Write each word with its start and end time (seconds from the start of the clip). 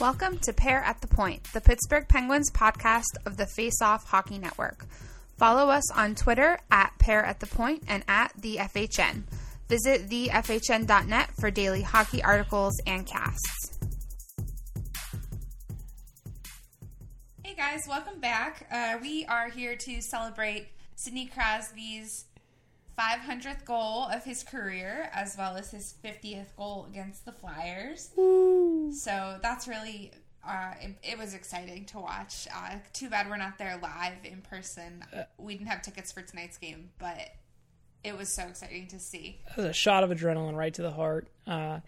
Welcome 0.00 0.38
to 0.42 0.52
Pair 0.52 0.80
at 0.84 1.00
the 1.00 1.08
Point, 1.08 1.42
the 1.52 1.60
Pittsburgh 1.60 2.06
Penguins 2.06 2.52
podcast 2.52 3.16
of 3.26 3.36
the 3.36 3.46
Face 3.46 3.82
Off 3.82 4.04
Hockey 4.04 4.38
Network. 4.38 4.86
Follow 5.36 5.70
us 5.70 5.90
on 5.90 6.14
Twitter 6.14 6.60
at 6.70 6.92
Pair 7.00 7.24
at 7.24 7.40
the 7.40 7.48
Point 7.48 7.82
and 7.88 8.04
at 8.06 8.32
the 8.38 8.58
FHN. 8.58 9.24
Visit 9.68 10.08
thefhn.net 10.08 11.30
for 11.40 11.50
daily 11.50 11.82
hockey 11.82 12.22
articles 12.22 12.80
and 12.86 13.06
casts. 13.06 13.80
Hey 17.42 17.56
guys, 17.56 17.80
welcome 17.88 18.20
back. 18.20 18.68
Uh, 18.70 18.98
we 19.02 19.26
are 19.26 19.50
here 19.50 19.74
to 19.74 20.00
celebrate 20.00 20.68
Sidney 20.94 21.26
Crosby's 21.26 22.26
500th 22.96 23.64
goal 23.64 24.04
of 24.12 24.24
his 24.24 24.44
career, 24.44 25.10
as 25.12 25.34
well 25.36 25.56
as 25.56 25.72
his 25.72 25.94
50th 26.04 26.54
goal 26.56 26.86
against 26.88 27.24
the 27.24 27.32
Flyers. 27.32 28.10
So 28.92 29.38
that's 29.42 29.68
really, 29.68 30.12
uh, 30.46 30.72
it, 30.80 30.96
it 31.02 31.18
was 31.18 31.34
exciting 31.34 31.84
to 31.86 31.98
watch. 31.98 32.48
Uh, 32.54 32.76
too 32.92 33.08
bad 33.08 33.28
we're 33.28 33.36
not 33.36 33.58
there 33.58 33.78
live 33.82 34.24
in 34.24 34.42
person. 34.42 35.04
We 35.38 35.54
didn't 35.54 35.68
have 35.68 35.82
tickets 35.82 36.12
for 36.12 36.22
tonight's 36.22 36.58
game, 36.58 36.90
but 36.98 37.30
it 38.04 38.16
was 38.16 38.28
so 38.28 38.44
exciting 38.44 38.86
to 38.88 38.98
see. 38.98 39.40
That 39.48 39.56
was 39.56 39.66
a 39.66 39.72
shot 39.72 40.04
of 40.04 40.10
adrenaline 40.10 40.56
right 40.56 40.72
to 40.74 40.82
the 40.82 40.92
heart. 40.92 41.28
Uh, 41.46 41.80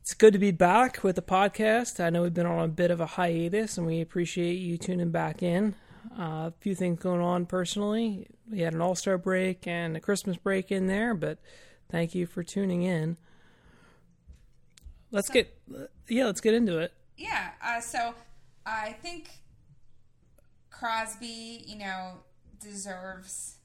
it's 0.00 0.14
good 0.14 0.34
to 0.34 0.38
be 0.38 0.52
back 0.52 1.02
with 1.02 1.16
the 1.16 1.22
podcast. 1.22 1.98
I 1.98 2.10
know 2.10 2.22
we've 2.22 2.32
been 2.32 2.46
on 2.46 2.64
a 2.64 2.68
bit 2.68 2.90
of 2.90 3.00
a 3.00 3.06
hiatus, 3.06 3.76
and 3.76 3.86
we 3.86 4.00
appreciate 4.00 4.54
you 4.54 4.78
tuning 4.78 5.10
back 5.10 5.42
in. 5.42 5.74
Uh, 6.16 6.48
a 6.48 6.54
few 6.60 6.74
things 6.76 7.00
going 7.00 7.20
on 7.20 7.44
personally. 7.44 8.28
We 8.48 8.60
had 8.60 8.72
an 8.72 8.80
All 8.80 8.94
Star 8.94 9.18
break 9.18 9.66
and 9.66 9.96
a 9.96 10.00
Christmas 10.00 10.36
break 10.36 10.70
in 10.70 10.86
there, 10.86 11.12
but 11.12 11.38
thank 11.90 12.14
you 12.14 12.26
for 12.26 12.44
tuning 12.44 12.82
in. 12.82 13.16
Let's 15.10 15.28
get 15.28 15.56
yeah, 16.08 16.26
let's 16.26 16.40
get 16.40 16.54
into 16.54 16.78
it. 16.78 16.92
Yeah. 17.16 17.50
Uh, 17.64 17.80
so 17.80 18.14
I 18.64 18.92
think 19.02 19.30
Crosby, 20.70 21.64
you 21.66 21.78
know, 21.78 22.18
deserves 22.60 23.56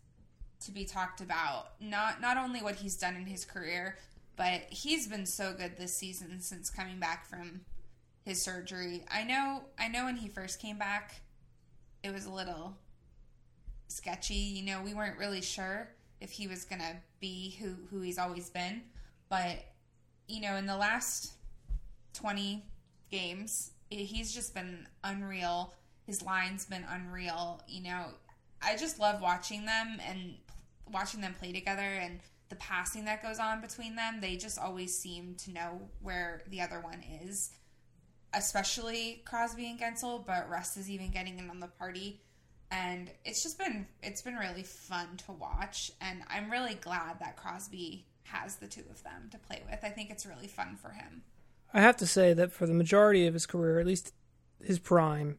to 0.61 0.71
be 0.71 0.85
talked 0.85 1.21
about. 1.21 1.71
Not 1.79 2.21
not 2.21 2.37
only 2.37 2.61
what 2.61 2.75
he's 2.75 2.95
done 2.95 3.15
in 3.15 3.25
his 3.25 3.45
career, 3.45 3.97
but 4.35 4.61
he's 4.69 5.07
been 5.07 5.25
so 5.25 5.53
good 5.53 5.77
this 5.77 5.95
season 5.95 6.39
since 6.39 6.69
coming 6.69 6.99
back 6.99 7.25
from 7.25 7.61
his 8.23 8.41
surgery. 8.41 9.03
I 9.09 9.23
know 9.23 9.63
I 9.79 9.87
know 9.87 10.05
when 10.05 10.15
he 10.15 10.29
first 10.29 10.61
came 10.61 10.77
back, 10.77 11.21
it 12.03 12.13
was 12.13 12.25
a 12.25 12.31
little 12.31 12.77
sketchy. 13.87 14.35
You 14.35 14.63
know, 14.65 14.81
we 14.81 14.93
weren't 14.93 15.17
really 15.17 15.41
sure 15.41 15.89
if 16.19 16.31
he 16.31 16.47
was 16.47 16.63
gonna 16.63 16.97
be 17.19 17.57
who 17.59 17.75
who 17.89 18.01
he's 18.01 18.17
always 18.17 18.49
been, 18.49 18.83
but 19.29 19.65
you 20.27 20.41
know, 20.41 20.55
in 20.55 20.65
the 20.65 20.77
last 20.77 21.33
twenty 22.13 22.65
games, 23.09 23.71
he's 23.89 24.33
just 24.33 24.53
been 24.53 24.87
unreal. 25.03 25.73
His 26.05 26.21
line's 26.21 26.65
been 26.65 26.85
unreal. 26.89 27.61
You 27.67 27.83
know, 27.83 28.05
I 28.61 28.75
just 28.75 28.99
love 28.99 29.21
watching 29.21 29.65
them 29.65 29.99
and 30.07 30.35
watching 30.91 31.21
them 31.21 31.35
play 31.37 31.51
together 31.51 31.81
and 31.81 32.19
the 32.49 32.55
passing 32.55 33.05
that 33.05 33.23
goes 33.23 33.39
on 33.39 33.61
between 33.61 33.95
them. 33.95 34.19
They 34.19 34.35
just 34.35 34.59
always 34.59 34.97
seem 34.97 35.35
to 35.35 35.51
know 35.51 35.81
where 36.01 36.41
the 36.49 36.61
other 36.61 36.79
one 36.79 37.01
is, 37.23 37.51
especially 38.33 39.23
Crosby 39.25 39.69
and 39.69 39.79
Guentzel. 39.79 40.25
But 40.25 40.49
Rust 40.49 40.77
is 40.77 40.89
even 40.89 41.11
getting 41.11 41.39
in 41.39 41.49
on 41.49 41.59
the 41.59 41.67
party, 41.67 42.21
and 42.69 43.09
it's 43.23 43.43
just 43.43 43.57
been 43.57 43.87
it's 44.03 44.21
been 44.21 44.35
really 44.35 44.63
fun 44.63 45.17
to 45.25 45.31
watch. 45.31 45.91
And 46.01 46.23
I'm 46.27 46.51
really 46.51 46.75
glad 46.75 47.19
that 47.19 47.37
Crosby 47.37 48.05
has 48.23 48.57
the 48.57 48.67
two 48.67 48.83
of 48.89 49.01
them 49.03 49.29
to 49.31 49.37
play 49.37 49.61
with. 49.69 49.79
I 49.83 49.89
think 49.89 50.09
it's 50.09 50.25
really 50.25 50.47
fun 50.47 50.77
for 50.81 50.89
him. 50.89 51.23
I 51.73 51.81
have 51.81 51.97
to 51.97 52.07
say 52.07 52.33
that 52.33 52.51
for 52.51 52.65
the 52.65 52.73
majority 52.73 53.27
of 53.27 53.33
his 53.33 53.45
career, 53.45 53.79
at 53.79 53.85
least 53.85 54.13
his 54.63 54.79
prime, 54.79 55.37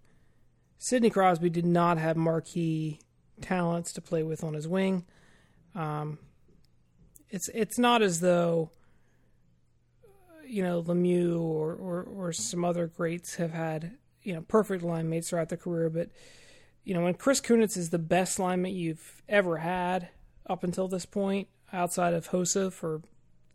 Sidney 0.79 1.11
Crosby 1.11 1.51
did 1.51 1.67
not 1.67 1.99
have 1.99 2.17
marquee 2.17 3.01
talents 3.41 3.93
to 3.93 4.01
play 4.01 4.23
with 4.23 4.43
on 4.43 4.55
his 4.55 4.67
wing. 4.67 5.05
Um, 5.75 6.19
it's 7.31 7.49
it's 7.55 7.79
not 7.79 8.03
as 8.03 8.21
though 8.21 8.71
you 10.47 10.63
know 10.63 10.83
Lemieux 10.83 11.41
or, 11.41 11.75
or 11.75 12.03
or 12.03 12.33
some 12.33 12.65
other 12.65 12.87
greats 12.87 13.37
have 13.37 13.53
had 13.53 13.93
you 14.23 14.35
know 14.35 14.43
perfect 14.43 14.83
line 14.83 15.09
mates 15.09 15.31
throughout 15.31 15.49
their 15.49 15.59
career, 15.59 15.89
but 15.89 16.09
you 16.85 16.95
know 16.95 17.03
when 17.03 17.15
Chris 17.15 17.41
Kunitz 17.41 17.77
is 17.77 17.91
the 17.91 17.99
best 17.99 18.39
linemate 18.39 18.75
you've 18.75 19.23
ever 19.29 19.59
had 19.59 20.09
up 20.47 20.65
until 20.65 20.89
this 20.89 21.07
point, 21.07 21.49
outside 21.73 22.15
of 22.15 22.31
Hossa 22.31 22.73
for 22.73 23.03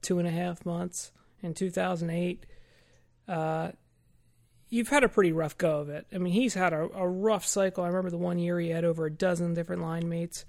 two 0.01 0.19
and 0.19 0.27
a 0.27 0.31
half 0.31 0.65
months 0.65 1.11
in 1.41 1.53
2008. 1.53 2.45
Uh, 3.27 3.71
you've 4.69 4.89
had 4.89 5.03
a 5.03 5.09
pretty 5.09 5.31
rough 5.31 5.57
go 5.57 5.79
of 5.79 5.89
it. 5.89 6.07
I 6.13 6.17
mean, 6.17 6.33
he's 6.33 6.53
had 6.53 6.73
a, 6.73 6.89
a 6.93 7.07
rough 7.07 7.45
cycle. 7.45 7.83
I 7.83 7.87
remember 7.87 8.09
the 8.09 8.17
one 8.17 8.39
year 8.39 8.59
he 8.59 8.69
had 8.69 8.85
over 8.85 9.05
a 9.05 9.11
dozen 9.11 9.53
different 9.53 9.81
line 9.81 10.09
mates. 10.09 10.45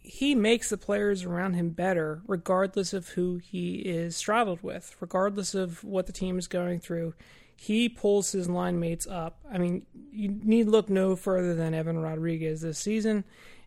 He 0.00 0.34
makes 0.34 0.68
the 0.68 0.76
players 0.76 1.24
around 1.24 1.54
him 1.54 1.70
better, 1.70 2.20
regardless 2.26 2.92
of 2.92 3.08
who 3.10 3.38
he 3.38 3.76
is 3.76 4.16
straddled 4.16 4.62
with, 4.62 4.94
regardless 5.00 5.54
of 5.54 5.82
what 5.82 6.06
the 6.06 6.12
team 6.12 6.38
is 6.38 6.46
going 6.46 6.80
through. 6.80 7.14
He 7.56 7.88
pulls 7.88 8.32
his 8.32 8.48
line 8.48 8.78
mates 8.78 9.06
up. 9.06 9.38
I 9.50 9.56
mean, 9.58 9.86
you 10.12 10.28
need 10.28 10.66
look 10.66 10.90
no 10.90 11.16
further 11.16 11.54
than 11.54 11.72
Evan 11.72 11.98
Rodrigues 11.98 12.60
this 12.60 12.78
season. 12.78 13.24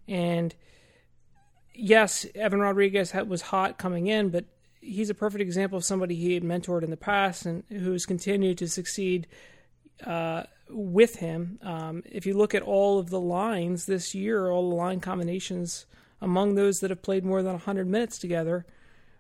And 0.07 0.53
yes, 1.73 2.25
Evan 2.35 2.59
Rodrigues 2.59 3.13
was 3.13 3.41
hot 3.41 3.79
coming 3.79 4.06
in, 4.07 4.29
but 4.29 4.45
he's 4.81 5.09
a 5.09 5.15
perfect 5.15 5.41
example 5.41 5.77
of 5.77 5.85
somebody 5.85 6.15
he 6.15 6.33
had 6.33 6.43
mentored 6.43 6.83
in 6.83 6.89
the 6.89 6.97
past 6.97 7.45
and 7.45 7.63
who's 7.69 8.05
continued 8.05 8.57
to 8.59 8.67
succeed 8.67 9.27
uh, 10.05 10.43
with 10.69 11.17
him. 11.17 11.59
Um, 11.61 12.03
if 12.05 12.25
you 12.25 12.35
look 12.35 12.53
at 12.53 12.61
all 12.61 12.99
of 12.99 13.09
the 13.09 13.19
lines 13.19 13.85
this 13.85 14.13
year, 14.13 14.49
all 14.49 14.69
the 14.69 14.75
line 14.75 14.99
combinations 14.99 15.85
among 16.21 16.55
those 16.55 16.79
that 16.79 16.89
have 16.89 17.01
played 17.01 17.23
more 17.23 17.41
than 17.41 17.53
100 17.53 17.88
minutes 17.88 18.17
together, 18.17 18.65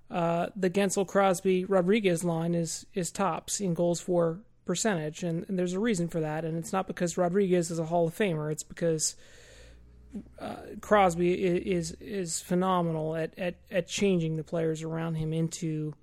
uh, 0.09 0.47
the 0.55 0.69
Guentzel 0.69 1.07
Crosby 1.07 1.65
Rodrigues 1.65 2.23
line 2.23 2.55
is 2.55 2.85
is 2.93 3.11
tops 3.11 3.59
in 3.59 3.73
goals 3.73 3.99
for 3.99 4.39
percentage, 4.65 5.23
and, 5.23 5.45
and, 5.47 5.59
there's 5.59 5.73
a 5.73 5.79
reason 5.79 6.07
for 6.07 6.21
that. 6.21 6.45
And 6.45 6.57
it's 6.57 6.71
not 6.71 6.87
because 6.87 7.17
Rodrigues 7.17 7.71
is 7.71 7.79
a 7.79 7.85
Hall 7.85 8.07
of 8.07 8.15
Famer; 8.15 8.51
it's 8.51 8.63
because 8.63 9.15
uh, 10.39 10.55
Crosby 10.81 11.33
is, 11.33 11.91
is 11.99 12.41
phenomenal 12.41 13.15
at, 13.15 13.37
at 13.37 13.55
at 13.71 13.87
changing 13.87 14.37
the 14.37 14.43
players 14.43 14.83
around 14.83 15.15
him 15.15 15.33
into 15.33 15.93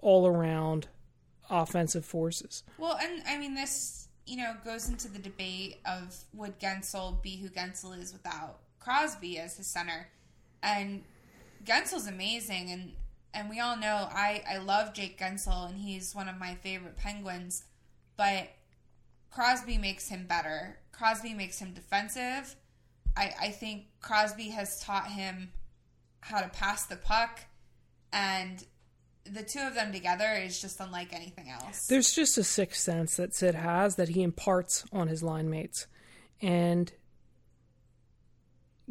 all 0.00 0.26
around 0.26 0.88
offensive 1.50 2.04
forces. 2.04 2.62
Well, 2.78 2.98
and 3.00 3.22
I 3.26 3.38
mean 3.38 3.54
this, 3.54 4.08
you 4.26 4.36
know, 4.36 4.54
goes 4.64 4.88
into 4.88 5.08
the 5.08 5.18
debate 5.18 5.80
of 5.86 6.16
would 6.34 6.58
Guentzel 6.58 7.22
be 7.22 7.36
who 7.36 7.48
Guentzel 7.48 7.98
is 7.98 8.12
without 8.12 8.58
Crosby 8.80 9.38
as 9.38 9.56
his 9.56 9.66
center, 9.66 10.08
and 10.62 11.04
Guentzel's 11.64 12.06
amazing, 12.06 12.70
and 12.70 12.92
and 13.34 13.50
we 13.50 13.60
all 13.60 13.76
know 13.76 14.08
I 14.10 14.42
I 14.48 14.58
love 14.58 14.94
Jake 14.94 15.18
Guentzel, 15.18 15.68
and 15.68 15.78
he's 15.78 16.14
one 16.14 16.28
of 16.28 16.38
my 16.38 16.54
favorite 16.56 16.96
Penguins, 16.96 17.64
but 18.16 18.48
Crosby 19.30 19.78
makes 19.78 20.08
him 20.08 20.26
better. 20.26 20.78
Crosby 20.92 21.34
makes 21.34 21.58
him 21.60 21.72
defensive. 21.72 22.56
I, 23.18 23.34
I 23.40 23.50
think 23.50 23.86
Crosby 24.00 24.50
has 24.50 24.80
taught 24.80 25.08
him 25.10 25.50
how 26.20 26.40
to 26.40 26.48
pass 26.48 26.86
the 26.86 26.96
puck, 26.96 27.40
and 28.12 28.64
the 29.24 29.42
two 29.42 29.60
of 29.60 29.74
them 29.74 29.92
together 29.92 30.32
is 30.34 30.60
just 30.60 30.78
unlike 30.78 31.12
anything 31.12 31.50
else. 31.50 31.86
There's 31.88 32.12
just 32.12 32.38
a 32.38 32.44
sixth 32.44 32.80
sense 32.80 33.16
that 33.16 33.34
Sid 33.34 33.56
has 33.56 33.96
that 33.96 34.10
he 34.10 34.22
imparts 34.22 34.84
on 34.92 35.08
his 35.08 35.22
line 35.22 35.50
mates. 35.50 35.86
And 36.40 36.92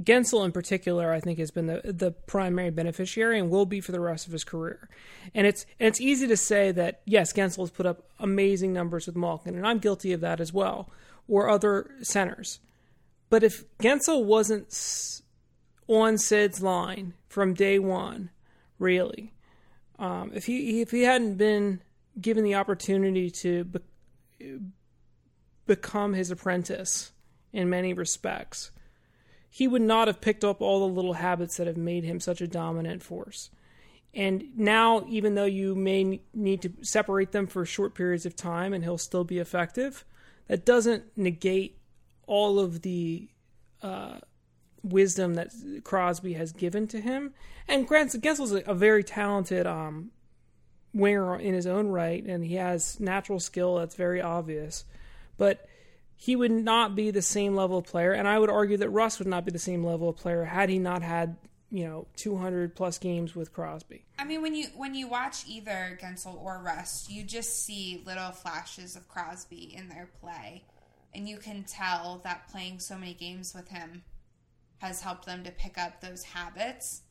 Guentzel 0.02 0.46
in 0.46 0.52
particular, 0.52 1.12
I 1.12 1.22
think, 1.22 1.40
has 1.40 1.50
been 1.50 1.68
the 1.68 1.82
the 1.86 2.12
primary 2.12 2.70
beneficiary 2.70 3.40
and 3.40 3.50
will 3.50 3.66
be 3.66 3.80
for 3.80 3.94
the 3.94 4.00
rest 4.00 4.28
of 4.28 4.34
his 4.34 4.44
career. 4.44 4.90
And 5.34 5.47
it's 5.47 5.66
and 5.80 5.88
it's 5.88 6.02
easy 6.02 6.28
to 6.28 6.38
say 6.38 6.72
that 6.73 7.02
yes, 7.06 7.34
Guentzel 7.34 7.62
has 7.62 7.72
put 7.72 7.85
up 7.85 8.09
amazing 8.20 8.73
numbers 8.73 9.08
with 9.08 9.16
Malkin, 9.16 9.56
and 9.56 9.66
I'm 9.66 9.80
guilty 9.80 10.12
of 10.12 10.20
that 10.22 10.40
as 10.41 10.52
well, 10.53 10.90
or 11.28 11.50
other 11.50 11.90
centers. 12.02 12.59
But 13.29 13.44
if 13.44 13.66
Guentzel 13.78 14.24
wasn't 14.24 15.22
on 15.88 16.18
Sid's 16.18 16.62
line 16.62 17.14
from 17.28 17.53
day 17.53 17.79
one, 17.79 18.29
really, 18.79 19.34
um, 20.00 20.32
if 20.34 20.46
he 20.46 20.82
if 20.82 20.91
he 20.91 21.03
hadn't 21.03 21.35
been 21.35 21.82
given 22.20 22.44
the 22.44 22.56
opportunity 22.56 23.29
to 23.29 23.64
be, 23.66 23.79
become 25.66 26.14
his 26.14 26.32
apprentice 26.32 27.12
in 27.52 27.70
many 27.70 27.94
respects, 27.94 28.72
he 29.50 29.68
would 29.68 29.82
not 29.82 30.08
have 30.08 30.22
picked 30.22 30.44
up 30.44 30.62
all 30.62 30.80
the 30.80 30.94
little 30.94 31.14
habits 31.14 31.58
that 31.58 31.68
have 31.68 31.78
made 31.78 32.03
him 32.03 32.20
such 32.20 32.41
a 32.41 32.47
dominant 32.47 33.03
force. 33.03 33.50
And 34.14 34.46
now, 34.56 35.06
even 35.08 35.35
though 35.35 35.46
you 35.46 35.76
may 35.76 36.22
need 36.34 36.62
to 36.64 36.73
separate 36.82 37.34
them 37.34 37.46
for 37.46 37.66
short 37.66 37.94
periods 37.94 38.26
of 38.26 38.35
time 38.35 38.73
and 38.73 38.84
he'll 38.84 38.97
still 38.97 39.23
be 39.23 39.38
effective, 39.38 40.06
that 40.47 40.66
doesn't 40.66 41.03
negate 41.16 41.78
all 42.28 42.59
of 42.59 42.82
the 42.84 43.28
uh, 43.82 44.20
wisdom 44.84 45.35
that 45.35 45.52
Crosby 45.84 46.34
has 46.34 46.52
given 46.52 46.88
to 46.88 47.02
him. 47.02 47.34
And 47.68 47.88
Grant 47.88 48.12
Guentzel's 48.12 48.53
a, 48.53 48.58
a 48.70 48.76
very 48.76 49.03
talented 49.03 49.66
um, 49.66 50.12
winger 50.94 51.40
in 51.40 51.53
his 51.53 51.68
own 51.68 51.88
right, 51.88 52.24
and 52.24 52.44
he 52.44 52.56
has 52.56 53.00
natural 53.00 53.40
skill 53.40 53.76
that's 53.76 53.96
very 53.96 54.22
obvious. 54.22 54.85
But 55.38 55.68
he 56.16 56.35
would 56.35 56.52
not 56.52 56.96
be 56.96 57.12
the 57.12 57.22
same 57.22 57.56
level 57.56 57.78
of 57.78 57.85
player, 57.85 58.12
and 58.12 58.28
I 58.28 58.40
would 58.40 58.50
argue 58.50 58.78
that 58.78 58.90
Rust 58.90 59.20
would 59.20 59.28
not 59.28 59.46
be 59.46 59.52
the 59.52 59.59
same 59.59 59.84
level 59.84 60.09
of 60.09 60.18
player 60.18 60.44
had 60.44 60.70
he 60.70 60.80
not 60.80 61.03
had 61.03 61.38
you 61.70 61.85
know 61.85 62.08
200 62.16 62.76
plus 62.76 62.97
games 62.97 63.35
with 63.35 63.53
Crosby. 63.53 64.06
I 64.18 64.23
mean, 64.23 64.41
when 64.41 64.56
you 64.56 64.68
when 64.76 64.96
you 64.96 65.08
watch 65.08 65.44
either 65.47 65.97
Guentzel 66.02 66.41
or 66.41 66.62
Rust, 66.64 67.12
you 67.12 67.23
just 67.23 67.64
see 67.66 68.02
little 68.06 68.32
flashes 68.32 68.96
of 68.96 69.08
Crosby 69.08 69.76
in 69.76 69.90
their 69.90 70.09
play, 70.20 70.64
and 71.14 71.28
you 71.28 71.38
can 71.38 71.64
tell 71.64 72.22
that 72.24 72.48
playing 72.50 72.80
so 72.80 72.98
many 72.98 73.14
games 73.14 73.54
with 73.54 73.70
him 73.70 74.04
has 74.80 75.02
helped 75.02 75.26
them 75.26 75.44
to 75.44 75.52
pick 75.52 75.78
up 75.78 76.02
those 76.02 76.24
habits. 76.24 77.02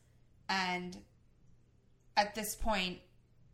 And 0.47 0.97
at 2.15 2.33
this 2.35 2.55
point, 2.55 2.99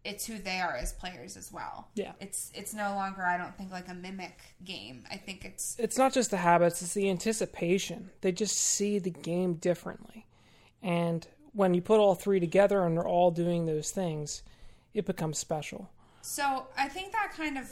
it's 0.03 0.25
who 0.25 0.37
they 0.37 0.59
are 0.59 0.75
as 0.75 0.93
players 0.93 1.37
as 1.37 1.51
well. 1.51 1.89
Yeah. 1.95 2.11
It's 2.19 2.51
it's 2.53 2.73
no 2.73 2.93
longer 2.93 3.23
I 3.23 3.37
don't 3.37 3.57
think 3.57 3.71
like 3.71 3.87
a 3.87 3.93
mimic 3.93 4.37
game. 4.63 5.05
I 5.09 5.15
think 5.15 5.45
it's 5.45 5.75
It's 5.79 5.97
not 5.97 6.13
just 6.13 6.29
the 6.29 6.37
habits, 6.37 6.81
it's 6.81 6.93
the 6.93 7.09
anticipation. 7.09 8.11
They 8.21 8.31
just 8.31 8.57
see 8.57 8.99
the 8.99 9.11
game 9.11 9.55
differently. 9.55 10.27
And 10.81 11.25
when 11.53 11.73
you 11.73 11.81
put 11.81 11.99
all 11.99 12.15
three 12.15 12.39
together 12.39 12.85
and 12.85 12.97
they're 12.97 13.07
all 13.07 13.31
doing 13.31 13.65
those 13.65 13.91
things, 13.91 14.43
it 14.93 15.05
becomes 15.05 15.37
special. 15.37 15.89
So 16.21 16.67
I 16.77 16.89
think 16.89 17.13
that 17.13 17.33
kind 17.35 17.57
of 17.57 17.71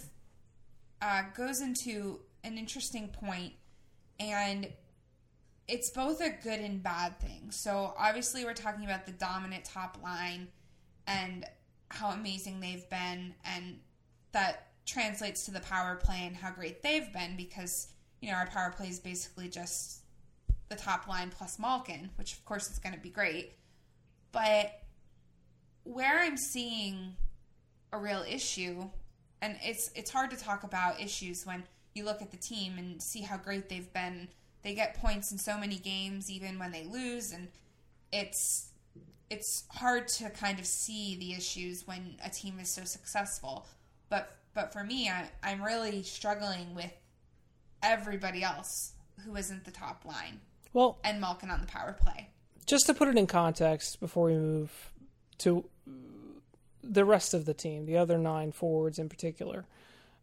uh, 1.01 1.23
goes 1.35 1.61
into 1.61 2.19
an 2.43 2.57
interesting 2.57 3.09
point, 3.09 3.53
and 4.19 4.67
it's 5.67 5.89
both 5.91 6.21
a 6.21 6.29
good 6.29 6.59
and 6.59 6.81
bad 6.83 7.19
thing. 7.19 7.51
So 7.51 7.93
obviously, 7.97 8.45
we're 8.45 8.53
talking 8.53 8.85
about 8.85 9.05
the 9.05 9.13
dominant 9.13 9.65
top 9.65 9.97
line 10.03 10.47
and 11.07 11.45
how 11.89 12.09
amazing 12.09 12.59
they've 12.59 12.89
been, 12.89 13.33
and 13.45 13.79
that 14.31 14.67
translates 14.85 15.45
to 15.45 15.51
the 15.51 15.59
power 15.61 15.95
play 15.95 16.23
and 16.25 16.35
how 16.35 16.51
great 16.51 16.81
they've 16.81 17.13
been 17.13 17.37
because 17.37 17.93
you 18.19 18.29
know 18.29 18.35
our 18.35 18.47
power 18.47 18.73
play 18.75 18.87
is 18.87 18.99
basically 18.99 19.47
just 19.47 20.01
the 20.69 20.75
top 20.75 21.07
line 21.07 21.29
plus 21.29 21.59
Malkin, 21.59 22.09
which 22.15 22.33
of 22.33 22.45
course 22.45 22.69
is 22.69 22.79
going 22.79 22.95
to 22.95 23.01
be 23.01 23.09
great. 23.09 23.53
But 24.31 24.71
where 25.83 26.19
I'm 26.19 26.37
seeing 26.37 27.15
a 27.91 27.97
real 27.97 28.23
issue, 28.27 28.89
and 29.41 29.57
it's 29.61 29.91
it's 29.95 30.09
hard 30.09 30.31
to 30.31 30.37
talk 30.37 30.63
about 30.63 30.99
issues 31.01 31.43
when 31.45 31.63
you 31.93 32.05
look 32.05 32.21
at 32.21 32.31
the 32.31 32.37
team 32.37 32.77
and 32.77 33.01
see 33.01 33.21
how 33.21 33.37
great 33.37 33.69
they've 33.69 33.91
been. 33.93 34.29
They 34.63 34.73
get 34.75 34.95
points 34.95 35.31
in 35.31 35.37
so 35.37 35.57
many 35.57 35.77
games, 35.77 36.29
even 36.29 36.59
when 36.59 36.71
they 36.71 36.85
lose, 36.85 37.31
and 37.31 37.47
it's 38.11 38.69
it's 39.29 39.63
hard 39.69 40.07
to 40.09 40.29
kind 40.29 40.59
of 40.59 40.65
see 40.65 41.15
the 41.15 41.33
issues 41.33 41.87
when 41.87 42.17
a 42.23 42.29
team 42.29 42.59
is 42.59 42.69
so 42.73 42.83
successful. 42.83 43.65
But 44.09 44.35
but 44.53 44.73
for 44.73 44.83
me, 44.83 45.09
I, 45.09 45.29
I'm 45.41 45.63
really 45.63 46.03
struggling 46.03 46.75
with 46.75 46.91
everybody 47.81 48.43
else 48.43 48.93
who 49.25 49.35
isn't 49.35 49.65
the 49.65 49.71
top 49.71 50.03
line 50.05 50.39
Well, 50.73 50.99
and 51.03 51.19
Malkin 51.21 51.49
on 51.49 51.61
the 51.61 51.67
power 51.67 51.95
play. 51.99 52.29
just 52.67 52.85
to 52.87 52.93
put 52.93 53.07
it 53.07 53.17
in 53.17 53.27
context 53.27 53.99
before 53.99 54.25
we 54.27 54.33
move 54.35 54.91
to 55.39 55.65
the 56.83 57.05
rest 57.05 57.33
of 57.33 57.45
the 57.45 57.53
team, 57.53 57.85
the 57.85 57.97
other 57.97 58.17
nine 58.17 58.51
forwards 58.51 58.99
in 58.99 59.09
particular, 59.09 59.65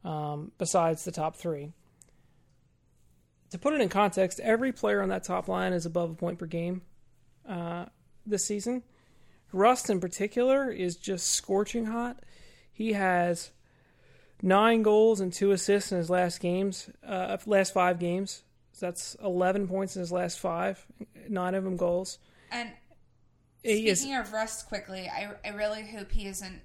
um, 0.05 0.53
besides 0.59 1.05
the 1.05 1.13
top 1.13 1.37
three. 1.37 1.73
To 3.51 3.59
put 3.59 3.73
it 3.75 3.81
in 3.81 3.89
context, 3.89 4.41
every 4.41 4.73
player 4.73 5.01
on 5.03 5.09
that 5.09 5.25
top 5.25 5.49
line 5.49 5.73
is 5.73 5.87
above 5.87 6.11
a 6.11 6.15
point 6.15 6.39
per 6.39 6.47
game 6.47 6.83
uh, 7.49 7.87
this 8.27 8.45
season. 8.45 8.83
Rust, 9.53 9.89
in 9.89 10.01
particular, 10.01 10.71
is 10.71 10.97
just 10.97 11.29
scorching 11.31 11.87
hot. 11.87 12.23
He 12.71 12.93
has 12.93 13.51
nine 14.43 14.83
goals 14.83 15.21
and 15.21 15.33
two 15.33 15.53
assists 15.53 15.91
in 15.93 15.99
his 15.99 16.11
last 16.11 16.41
games, 16.41 16.91
uh, 17.07 17.39
last 17.47 17.73
five 17.73 17.99
games. 17.99 18.43
So 18.73 18.87
that's 18.87 19.17
eleven 19.25 19.67
points 19.67 19.97
in 19.97 20.01
his 20.01 20.13
last 20.13 20.39
five, 20.39 20.85
nine 21.29 21.55
of 21.55 21.65
them 21.65 21.77
goals. 21.79 22.19
And 22.53 22.71
He 23.63 23.89
is- 23.89 24.01
speaking 24.01 24.17
of 24.17 24.33
Rust, 24.33 24.69
quickly, 24.69 25.09
I 25.09 25.31
I 25.45 25.49
really 25.55 25.85
hope 25.91 26.13
he 26.13 26.27
isn't 26.27 26.61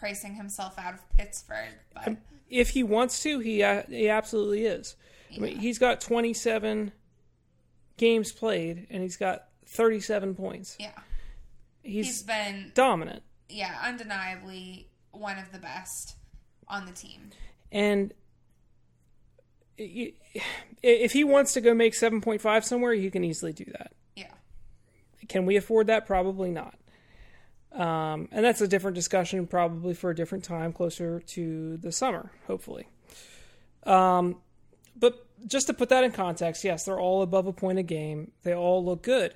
pricing 0.00 0.34
himself 0.34 0.78
out 0.78 0.94
of 0.94 1.08
Pittsburgh. 1.16 1.68
But 1.94 2.16
if 2.48 2.70
he 2.70 2.82
wants 2.82 3.22
to, 3.22 3.38
he 3.38 3.62
uh, 3.62 3.82
he 3.88 4.08
absolutely 4.08 4.64
is. 4.64 4.96
I 5.36 5.38
mean, 5.38 5.58
he's 5.58 5.78
got 5.78 6.00
27 6.00 6.90
games 7.96 8.32
played, 8.32 8.86
and 8.90 9.02
he's 9.02 9.16
got 9.16 9.44
37 9.66 10.34
points. 10.34 10.76
yeah, 10.80 10.90
He's, 11.84 12.06
he's 12.06 12.22
been 12.24 12.72
dominant, 12.74 13.22
yeah 13.48 13.78
undeniably 13.82 14.88
one 15.12 15.38
of 15.38 15.52
the 15.52 15.58
best 15.58 16.16
on 16.66 16.86
the 16.86 16.92
team. 16.92 17.30
and 17.70 18.12
if 19.76 21.12
he 21.12 21.24
wants 21.24 21.52
to 21.54 21.60
go 21.60 21.74
make 21.74 21.94
7.5 21.94 22.64
somewhere, 22.64 22.92
he 22.92 23.10
can 23.10 23.24
easily 23.24 23.52
do 23.52 23.64
that. 23.66 23.92
Yeah, 24.14 24.30
Can 25.28 25.46
we 25.46 25.56
afford 25.56 25.86
that? 25.86 26.06
Probably 26.06 26.50
not. 26.50 26.74
Um, 27.72 28.28
and 28.32 28.44
that's 28.44 28.60
a 28.60 28.68
different 28.68 28.96
discussion, 28.96 29.46
probably 29.46 29.94
for 29.94 30.10
a 30.10 30.14
different 30.14 30.44
time, 30.44 30.72
closer 30.72 31.20
to 31.20 31.76
the 31.76 31.92
summer, 31.92 32.32
hopefully. 32.46 32.88
Um, 33.84 34.36
but 34.96 35.26
just 35.46 35.68
to 35.68 35.74
put 35.74 35.88
that 35.90 36.04
in 36.04 36.12
context, 36.12 36.64
yes, 36.64 36.84
they're 36.84 36.98
all 36.98 37.22
above 37.22 37.46
a 37.46 37.52
point 37.52 37.78
a 37.78 37.82
game. 37.82 38.32
They 38.42 38.54
all 38.54 38.84
look 38.84 39.02
good. 39.02 39.34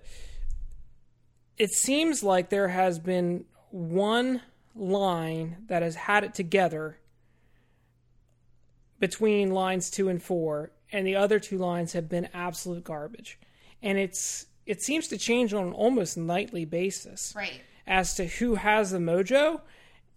It 1.56 1.70
seems 1.70 2.22
like 2.24 2.50
there 2.50 2.68
has 2.68 2.98
been 2.98 3.44
one 3.70 4.42
line 4.74 5.56
that 5.68 5.82
has 5.82 5.94
had 5.94 6.24
it 6.24 6.34
together 6.34 6.98
between 8.98 9.50
lines 9.50 9.90
two 9.90 10.08
and 10.08 10.22
four, 10.22 10.72
and 10.90 11.06
the 11.06 11.16
other 11.16 11.38
two 11.38 11.58
lines 11.58 11.92
have 11.92 12.08
been 12.08 12.28
absolute 12.34 12.84
garbage. 12.84 13.38
And 13.82 13.98
it's 13.98 14.46
it 14.66 14.82
seems 14.82 15.08
to 15.08 15.18
change 15.18 15.52
on 15.52 15.68
an 15.68 15.72
almost 15.72 16.16
nightly 16.16 16.64
basis 16.64 17.34
right. 17.36 17.60
As 17.86 18.14
to 18.14 18.26
who 18.26 18.56
has 18.56 18.90
the 18.90 18.98
mojo, 18.98 19.60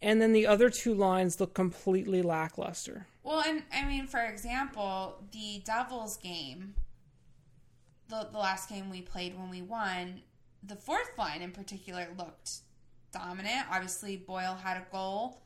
and 0.02 0.22
then 0.22 0.34
the 0.34 0.48
other 0.48 0.70
two 0.70 0.94
lines 0.94 1.40
look 1.40 1.54
completely 1.54 2.22
lackluster. 2.22 3.08
Well, 3.24 3.44
and 3.46 3.64
I 3.74 3.84
mean, 3.86 4.08
for 4.08 4.22
example, 4.22 5.24
the 5.32 5.62
Devils 5.66 6.18
game, 6.18 6.76
the 8.08 8.28
the 8.32 8.38
last 8.38 8.70
game 8.70 8.90
we 8.90 9.02
played 9.02 9.38
when 9.38 9.50
we 9.50 9.62
won, 9.62 10.22
the 10.64 10.76
fourth 10.76 11.18
line 11.18 11.42
in 11.42 11.52
particular 11.52 12.08
looked 12.18 12.60
dominant. 13.12 13.66
Obviously, 13.72 14.18
Boyle 14.18 14.56
had 14.56 14.78
a 14.78 14.86
goal, 14.92 15.42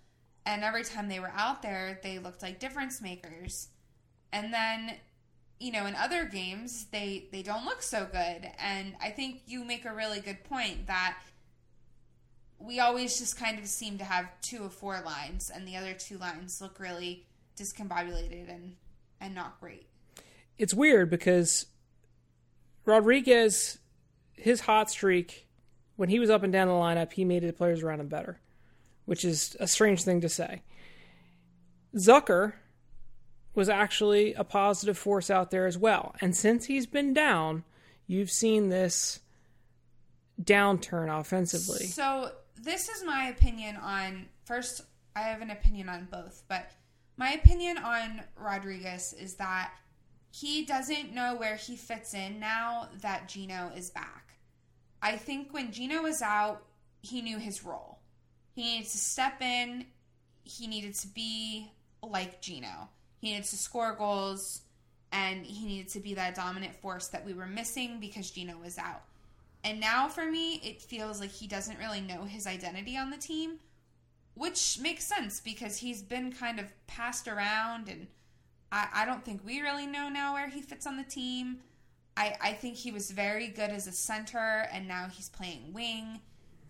and 0.45 0.63
every 0.63 0.83
time 0.83 1.07
they 1.07 1.19
were 1.19 1.33
out 1.35 1.61
there, 1.61 1.99
they 2.03 2.19
looked 2.19 2.41
like 2.41 2.59
difference 2.59 3.01
makers. 3.01 3.69
And 4.33 4.53
then, 4.53 4.97
you 5.59 5.71
know, 5.71 5.85
in 5.85 5.95
other 5.95 6.25
games, 6.25 6.85
they 6.91 7.29
they 7.31 7.41
don't 7.41 7.65
look 7.65 7.81
so 7.81 8.07
good. 8.11 8.49
And 8.59 8.95
I 9.01 9.09
think 9.09 9.41
you 9.47 9.63
make 9.63 9.85
a 9.85 9.93
really 9.93 10.19
good 10.19 10.43
point 10.43 10.87
that 10.87 11.17
we 12.63 12.79
always 12.79 13.17
just 13.17 13.37
kind 13.37 13.59
of 13.59 13.67
seem 13.67 13.97
to 13.97 14.03
have 14.03 14.29
two 14.41 14.63
of 14.63 14.73
four 14.73 15.01
lines, 15.05 15.51
and 15.53 15.67
the 15.67 15.75
other 15.75 15.93
two 15.93 16.17
lines 16.17 16.61
look 16.61 16.79
really 16.79 17.25
discombobulated 17.57 18.49
and 18.49 18.75
and 19.19 19.35
not 19.35 19.59
great. 19.59 19.87
It's 20.57 20.73
weird 20.73 21.09
because 21.09 21.67
Rodrigues, 22.85 23.77
his 24.33 24.61
hot 24.61 24.89
streak, 24.89 25.47
when 25.95 26.09
he 26.09 26.19
was 26.19 26.29
up 26.29 26.43
and 26.43 26.51
down 26.51 26.67
the 26.67 26.73
lineup, 26.73 27.13
he 27.13 27.25
made 27.25 27.43
the 27.43 27.53
players 27.53 27.83
around 27.83 27.99
him 27.99 28.07
better, 28.07 28.39
which 29.05 29.23
is 29.23 29.55
a 29.59 29.67
strange 29.67 30.03
thing 30.03 30.21
to 30.21 30.29
say. 30.29 30.63
Zucker 31.95 32.53
was 33.53 33.69
actually 33.69 34.33
a 34.33 34.43
positive 34.43 34.97
force 34.97 35.29
out 35.29 35.51
there 35.51 35.67
as 35.67 35.77
well. 35.77 36.15
And 36.21 36.35
since 36.35 36.65
he's 36.65 36.85
been 36.85 37.13
down, 37.13 37.63
you've 38.07 38.31
seen 38.31 38.69
this 38.69 39.19
downturn 40.41 41.19
offensively. 41.19 41.85
So 41.85 42.31
this 42.61 42.89
is 42.89 43.03
my 43.03 43.27
opinion 43.27 43.75
on 43.77 44.27
first. 44.45 44.81
I 45.15 45.21
have 45.21 45.41
an 45.41 45.51
opinion 45.51 45.89
on 45.89 46.07
both, 46.09 46.43
but 46.47 46.71
my 47.17 47.31
opinion 47.31 47.77
on 47.77 48.21
Rodrigues 48.37 49.13
is 49.13 49.35
that 49.35 49.73
he 50.31 50.65
doesn't 50.65 51.13
know 51.13 51.35
where 51.35 51.55
he 51.57 51.75
fits 51.75 52.13
in 52.13 52.39
now 52.39 52.87
that 53.01 53.27
Gino 53.27 53.71
is 53.75 53.89
back. 53.89 54.35
I 55.01 55.17
think 55.17 55.53
when 55.53 55.71
Gino 55.71 56.03
was 56.03 56.21
out, 56.21 56.63
he 57.01 57.21
knew 57.21 57.37
his 57.37 57.65
role. 57.65 57.99
He 58.53 58.61
needed 58.61 58.89
to 58.89 58.97
step 58.97 59.41
in. 59.41 59.85
He 60.43 60.67
needed 60.67 60.95
to 60.95 61.07
be 61.07 61.71
like 62.01 62.41
Gino. 62.41 62.89
He 63.17 63.31
needed 63.31 63.45
to 63.45 63.57
score 63.57 63.93
goals, 63.93 64.61
and 65.11 65.45
he 65.45 65.65
needed 65.65 65.89
to 65.89 65.99
be 65.99 66.13
that 66.15 66.35
dominant 66.35 66.75
force 66.75 67.07
that 67.09 67.25
we 67.25 67.33
were 67.33 67.45
missing 67.45 67.99
because 67.99 68.31
Gino 68.31 68.57
was 68.57 68.77
out. 68.77 69.03
And 69.63 69.79
now 69.79 70.07
for 70.07 70.25
me, 70.25 70.55
it 70.63 70.81
feels 70.81 71.19
like 71.19 71.31
he 71.31 71.47
doesn't 71.47 71.77
really 71.77 72.01
know 72.01 72.23
his 72.23 72.47
identity 72.47 72.97
on 72.97 73.09
the 73.09 73.17
team, 73.17 73.59
which 74.33 74.79
makes 74.79 75.05
sense 75.05 75.39
because 75.39 75.77
he's 75.77 76.01
been 76.01 76.31
kind 76.31 76.59
of 76.59 76.65
passed 76.87 77.27
around, 77.27 77.87
and 77.87 78.07
I, 78.71 78.87
I 78.93 79.05
don't 79.05 79.23
think 79.23 79.45
we 79.45 79.61
really 79.61 79.85
know 79.85 80.09
now 80.09 80.33
where 80.33 80.49
he 80.49 80.61
fits 80.61 80.87
on 80.87 80.97
the 80.97 81.03
team. 81.03 81.59
I, 82.17 82.35
I 82.41 82.53
think 82.53 82.75
he 82.75 82.91
was 82.91 83.11
very 83.11 83.47
good 83.47 83.69
as 83.69 83.87
a 83.87 83.91
center, 83.91 84.67
and 84.73 84.87
now 84.87 85.07
he's 85.11 85.29
playing 85.29 85.73
wing. 85.73 86.19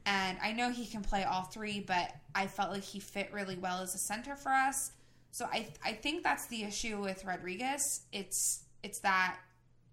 And 0.05 0.37
I 0.41 0.51
know 0.51 0.69
he 0.71 0.85
can 0.85 1.01
play 1.01 1.23
all 1.23 1.43
three, 1.43 1.79
but 1.79 2.11
I 2.33 2.47
felt 2.47 2.71
like 2.71 2.83
he 2.83 2.99
fit 2.99 3.31
really 3.31 3.55
well 3.55 3.81
as 3.81 3.93
a 3.95 3.99
center 3.99 4.35
for 4.35 4.49
us. 4.49 4.91
So 5.31 5.45
I 5.45 5.67
I 5.83 5.93
think 5.93 6.23
that's 6.23 6.47
the 6.47 6.63
issue 6.63 6.99
with 6.99 7.23
Rodrigues. 7.23 8.01
It's 8.11 8.63
it's 8.83 8.99
that 8.99 9.37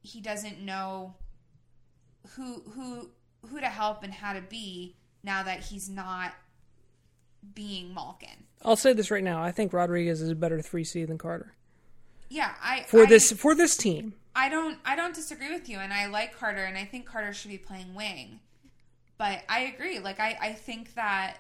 he 0.02 0.20
doesn't 0.20 0.60
know 0.60 1.14
who 2.36 2.62
who 2.70 3.10
who 3.46 3.60
to 3.60 3.66
help 3.66 4.02
and 4.02 4.12
how 4.12 4.32
to 4.32 4.40
be 4.40 4.96
now 5.22 5.42
that 5.42 5.60
he's 5.60 5.88
not 5.88 6.34
being 7.54 7.94
Malkin. 7.94 8.44
I'll 8.64 8.76
say 8.76 8.92
this 8.92 9.10
right 9.10 9.22
now. 9.22 9.42
I 9.42 9.52
think 9.52 9.72
Rodrigues 9.72 10.20
is 10.20 10.30
a 10.30 10.34
better 10.34 10.60
three 10.60 10.84
C 10.84 11.04
than 11.04 11.18
Carter 11.18 11.54
Yeah, 12.28 12.52
I 12.62 12.82
for 12.88 13.02
I, 13.02 13.06
this 13.06 13.32
for 13.32 13.54
this 13.54 13.76
team. 13.76 14.14
I 14.34 14.48
don't 14.48 14.78
I 14.84 14.96
don't 14.96 15.14
disagree 15.14 15.52
with 15.52 15.68
you 15.68 15.78
and 15.78 15.92
I 15.92 16.06
like 16.06 16.36
Carter 16.38 16.64
and 16.64 16.76
I 16.76 16.84
think 16.84 17.06
Carter 17.06 17.32
should 17.32 17.50
be 17.50 17.58
playing 17.58 17.94
wing. 17.94 18.40
But 19.16 19.42
I 19.48 19.60
agree. 19.60 19.98
Like 19.98 20.20
I, 20.20 20.36
I 20.40 20.52
think 20.52 20.94
that 20.94 21.38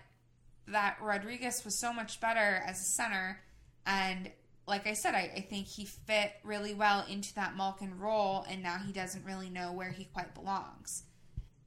that 0.66 0.98
Rodrigues 1.00 1.64
was 1.64 1.78
so 1.78 1.92
much 1.92 2.20
better 2.20 2.62
as 2.66 2.80
a 2.80 2.84
center 2.84 3.40
and 3.86 4.30
like 4.68 4.86
I 4.86 4.92
said, 4.92 5.14
I, 5.14 5.30
I 5.36 5.40
think 5.40 5.66
he 5.66 5.84
fit 5.84 6.32
really 6.44 6.74
well 6.74 7.04
into 7.08 7.34
that 7.34 7.56
Malkin 7.56 7.98
role 7.98 8.44
and 8.48 8.62
now 8.62 8.78
he 8.78 8.92
doesn't 8.92 9.24
really 9.24 9.50
know 9.50 9.72
where 9.72 9.90
he 9.90 10.04
quite 10.04 10.34
belongs. 10.34 11.04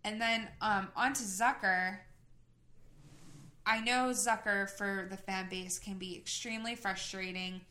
And 0.03 0.21
then 0.21 0.47
um 0.61 0.89
on 0.95 1.13
to 1.13 1.23
Zucker. 1.23 1.97
I 3.65 3.79
know 3.81 4.09
Zucker 4.11 4.69
for 4.69 5.07
the 5.09 5.17
fan 5.17 5.47
base 5.49 5.79
can 5.79 5.97
be 5.97 6.15
extremely 6.15 6.75
frustrating. 6.75 7.61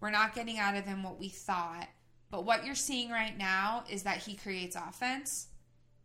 We're 0.00 0.10
not 0.10 0.34
getting 0.34 0.58
out 0.58 0.76
of 0.76 0.84
him 0.84 1.02
what 1.02 1.18
we 1.18 1.28
thought. 1.28 1.88
But 2.30 2.44
what 2.44 2.64
you're 2.64 2.74
seeing 2.74 3.10
right 3.10 3.36
now 3.36 3.84
is 3.90 4.02
that 4.02 4.18
he 4.18 4.34
creates 4.34 4.76
offense. 4.76 5.48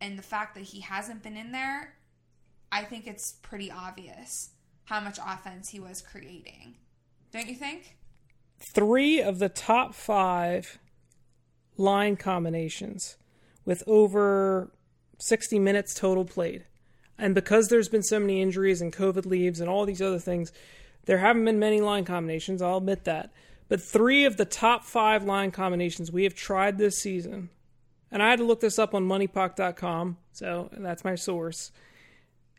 And 0.00 0.18
the 0.18 0.22
fact 0.22 0.54
that 0.54 0.64
he 0.64 0.80
hasn't 0.80 1.22
been 1.22 1.36
in 1.36 1.52
there, 1.52 1.94
I 2.72 2.82
think 2.82 3.06
it's 3.06 3.32
pretty 3.42 3.70
obvious 3.70 4.50
how 4.84 5.00
much 5.00 5.18
offense 5.18 5.68
he 5.68 5.80
was 5.80 6.02
creating. 6.02 6.76
Don't 7.30 7.48
you 7.48 7.54
think? 7.54 7.96
Three 8.64 9.20
of 9.20 9.38
the 9.38 9.48
top 9.48 9.94
five 9.94 10.78
line 11.76 12.16
combinations 12.16 13.16
with 13.64 13.82
over 13.86 14.72
60 15.18 15.58
minutes 15.58 15.94
total 15.94 16.24
played. 16.24 16.64
And 17.18 17.34
because 17.34 17.68
there's 17.68 17.88
been 17.88 18.02
so 18.02 18.18
many 18.18 18.42
injuries 18.42 18.80
and 18.80 18.92
COVID 18.92 19.26
leaves 19.26 19.60
and 19.60 19.68
all 19.68 19.84
these 19.84 20.02
other 20.02 20.18
things, 20.18 20.50
there 21.04 21.18
haven't 21.18 21.44
been 21.44 21.58
many 21.58 21.80
line 21.80 22.04
combinations, 22.04 22.62
I'll 22.62 22.78
admit 22.78 23.04
that. 23.04 23.32
But 23.68 23.80
three 23.80 24.24
of 24.24 24.36
the 24.36 24.44
top 24.44 24.84
five 24.84 25.24
line 25.24 25.50
combinations 25.50 26.10
we 26.10 26.24
have 26.24 26.34
tried 26.34 26.78
this 26.78 26.98
season, 26.98 27.50
and 28.10 28.22
I 28.22 28.30
had 28.30 28.38
to 28.38 28.44
look 28.44 28.60
this 28.60 28.78
up 28.78 28.94
on 28.94 29.06
moneypuck.com, 29.06 30.16
so 30.32 30.70
that's 30.72 31.04
my 31.04 31.14
source, 31.14 31.70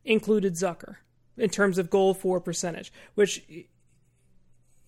included 0.04 0.54
Zucker 0.54 0.98
in 1.38 1.50
terms 1.50 1.78
of 1.78 1.90
goal 1.90 2.14
for 2.14 2.40
percentage, 2.40 2.94
which 3.16 3.44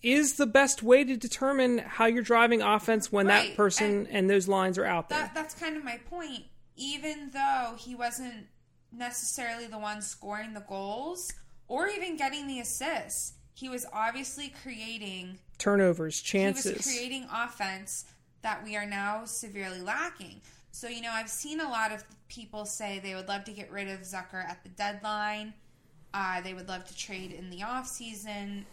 is 0.03 0.35
the 0.35 0.45
best 0.45 0.83
way 0.83 1.03
to 1.03 1.17
determine 1.17 1.79
how 1.79 2.05
you're 2.05 2.23
driving 2.23 2.61
offense 2.61 3.11
when 3.11 3.27
Right, 3.27 3.49
that 3.49 3.57
person 3.57 4.07
and, 4.11 4.29
those 4.29 4.47
lines 4.47 4.77
are 4.77 4.85
out 4.85 5.09
there. 5.09 5.19
That 5.19 5.33
that's 5.33 5.55
kind 5.55 5.75
of 5.75 5.83
my 5.83 5.99
point. 6.09 6.43
Even 6.75 7.31
though 7.33 7.75
he 7.77 7.95
wasn't 7.95 8.47
necessarily 8.91 9.65
the 9.65 9.79
one 9.79 10.01
scoring 10.01 10.53
the 10.53 10.63
goals 10.67 11.31
or 11.67 11.87
even 11.87 12.15
getting 12.15 12.47
the 12.47 12.59
assists, 12.59 13.33
he 13.53 13.69
was 13.69 13.85
obviously 13.91 14.53
creating 14.63 15.39
Turnovers, 15.57 16.19
he 16.19 16.25
chances. 16.25 16.77
was 16.77 16.85
creating 16.85 17.27
offense 17.33 18.05
that 18.43 18.63
we 18.63 18.75
are 18.75 18.85
now 18.85 19.25
severely 19.25 19.81
lacking. 19.81 20.41
So, 20.71 20.87
you 20.87 21.01
know, 21.01 21.11
I've 21.11 21.29
seen 21.29 21.59
a 21.59 21.67
lot 21.67 21.91
of 21.91 22.03
people 22.27 22.65
say 22.65 22.99
they 22.99 23.15
would 23.15 23.27
love 23.27 23.43
to 23.45 23.51
get 23.51 23.71
rid 23.71 23.87
of 23.87 24.01
Zucker 24.01 24.47
at 24.47 24.61
the 24.61 24.69
deadline. 24.69 25.53
Uh, 26.13 26.41
they 26.41 26.53
would 26.53 26.67
love 26.67 26.85
to 26.85 26.95
trade 26.95 27.31
in 27.31 27.49
the 27.49 27.63
off 27.63 27.87
season, 27.87 28.65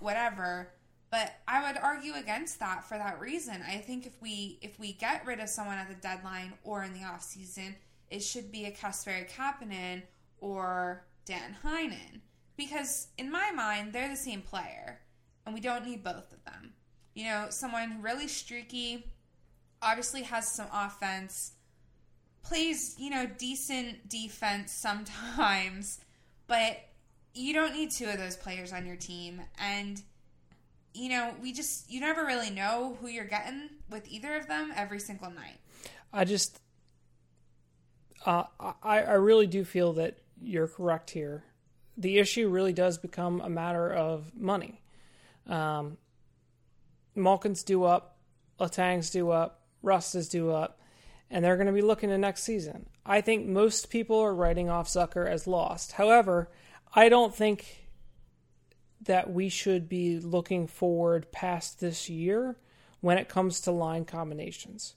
whatever. 0.00 0.72
But 1.10 1.34
I 1.46 1.66
would 1.66 1.80
argue 1.80 2.14
against 2.14 2.58
that 2.58 2.84
for 2.84 2.98
that 2.98 3.20
reason. 3.20 3.62
I 3.66 3.78
think 3.78 4.06
if 4.06 4.20
we 4.20 4.58
if 4.60 4.78
we 4.78 4.92
get 4.92 5.24
rid 5.24 5.40
of 5.40 5.48
someone 5.48 5.78
at 5.78 5.88
the 5.88 5.94
deadline 5.94 6.54
or 6.64 6.82
in 6.82 6.92
the 6.92 7.04
off 7.04 7.22
season, 7.22 7.76
it 8.10 8.20
should 8.20 8.50
be 8.50 8.66
a 8.66 8.72
Kasperi 8.72 9.30
Kapanen 9.30 10.02
or 10.40 11.04
Dan 11.24 11.56
Heinen. 11.64 12.20
Because 12.56 13.08
in 13.18 13.30
my 13.30 13.50
mind, 13.50 13.92
they're 13.92 14.08
the 14.08 14.16
same 14.16 14.42
player 14.42 15.00
and 15.44 15.54
we 15.54 15.60
don't 15.60 15.86
need 15.86 16.02
both 16.02 16.32
of 16.32 16.44
them. 16.44 16.72
You 17.14 17.26
know, 17.26 17.46
someone 17.50 18.02
really 18.02 18.28
streaky, 18.28 19.06
obviously 19.80 20.22
has 20.22 20.50
some 20.50 20.66
offense, 20.72 21.52
plays, 22.42 22.96
you 22.98 23.10
know, 23.10 23.26
decent 23.38 24.08
defense 24.08 24.72
sometimes, 24.72 26.00
but 26.46 26.78
you 27.36 27.52
don't 27.52 27.74
need 27.74 27.90
two 27.90 28.06
of 28.06 28.18
those 28.18 28.36
players 28.36 28.72
on 28.72 28.86
your 28.86 28.96
team. 28.96 29.42
And, 29.58 30.02
you 30.94 31.10
know, 31.10 31.34
we 31.40 31.52
just, 31.52 31.90
you 31.90 32.00
never 32.00 32.24
really 32.24 32.50
know 32.50 32.96
who 33.00 33.08
you're 33.08 33.24
getting 33.26 33.68
with 33.90 34.08
either 34.08 34.36
of 34.36 34.48
them 34.48 34.72
every 34.74 34.98
single 34.98 35.30
night. 35.30 35.58
I 36.12 36.24
just, 36.24 36.60
uh, 38.24 38.44
I, 38.58 39.02
I 39.02 39.12
really 39.12 39.46
do 39.46 39.64
feel 39.64 39.92
that 39.94 40.16
you're 40.40 40.68
correct 40.68 41.10
here. 41.10 41.44
The 41.98 42.18
issue 42.18 42.48
really 42.48 42.72
does 42.72 42.98
become 42.98 43.40
a 43.40 43.48
matter 43.48 43.92
of 43.92 44.34
money. 44.34 44.80
Um, 45.46 45.98
Malkin's 47.14 47.62
due 47.62 47.84
up, 47.84 48.16
Letang's 48.58 49.10
due 49.10 49.30
up, 49.30 49.62
Rust 49.82 50.14
is 50.14 50.28
due 50.28 50.50
up, 50.50 50.80
and 51.30 51.44
they're 51.44 51.56
going 51.56 51.66
to 51.66 51.72
be 51.72 51.82
looking 51.82 52.08
to 52.10 52.18
next 52.18 52.42
season. 52.42 52.86
I 53.04 53.20
think 53.20 53.46
most 53.46 53.90
people 53.90 54.18
are 54.20 54.34
writing 54.34 54.68
off 54.68 54.88
Zucker 54.88 55.28
as 55.28 55.46
lost. 55.46 55.92
However, 55.92 56.50
I 56.94 57.08
don't 57.08 57.34
think 57.34 57.88
that 59.02 59.32
we 59.32 59.48
should 59.48 59.88
be 59.88 60.18
looking 60.18 60.66
forward 60.66 61.30
past 61.32 61.80
this 61.80 62.08
year 62.08 62.56
when 63.00 63.18
it 63.18 63.28
comes 63.28 63.60
to 63.62 63.70
line 63.70 64.04
combinations. 64.04 64.94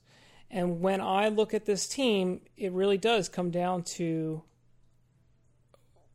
And 0.50 0.82
when 0.82 1.00
I 1.00 1.28
look 1.30 1.54
at 1.54 1.66
this 1.66 1.88
team, 1.88 2.42
it 2.58 2.72
really 2.72 2.98
does 2.98 3.30
come 3.30 3.52
down 3.52 3.84
to 3.84 4.44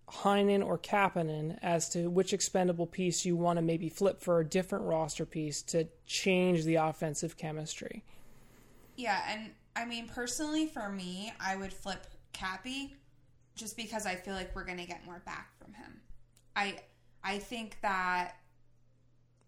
Heinen 0.09 0.65
or 0.65 0.79
Kapanen 0.79 1.59
as 1.63 1.89
to 1.91 2.09
which 2.09 2.33
expendable 2.33 2.87
piece 2.87 3.25
you 3.25 3.37
want 3.37 3.59
to 3.59 3.63
maybe 3.63 3.89
flip 3.89 4.21
for 4.21 4.41
a 4.41 4.45
different 4.45 4.85
roster 4.85 5.25
piece 5.25 5.63
to 5.63 5.87
change 6.07 6.65
the 6.65 6.77
offensive 6.77 7.37
chemistry. 7.37 8.05
Yeah, 8.97 9.21
and 9.29 9.51
I 9.77 9.85
mean, 9.85 10.09
personally, 10.09 10.67
for 10.67 10.89
me, 10.89 11.33
I 11.41 11.57
would 11.57 11.73
flip 11.73 12.07
Cappy 12.33 12.97
just 13.55 13.77
because 13.77 14.07
I 14.07 14.15
feel 14.17 14.35
like 14.35 14.55
we're 14.55 14.65
going 14.65 14.79
to 14.79 14.87
get 14.87 15.05
more 15.05 15.23
back 15.25 15.51
from 15.59 15.75
him. 15.75 16.01
I 16.57 16.77
I 17.23 17.39
think 17.39 17.79
that 17.83 18.33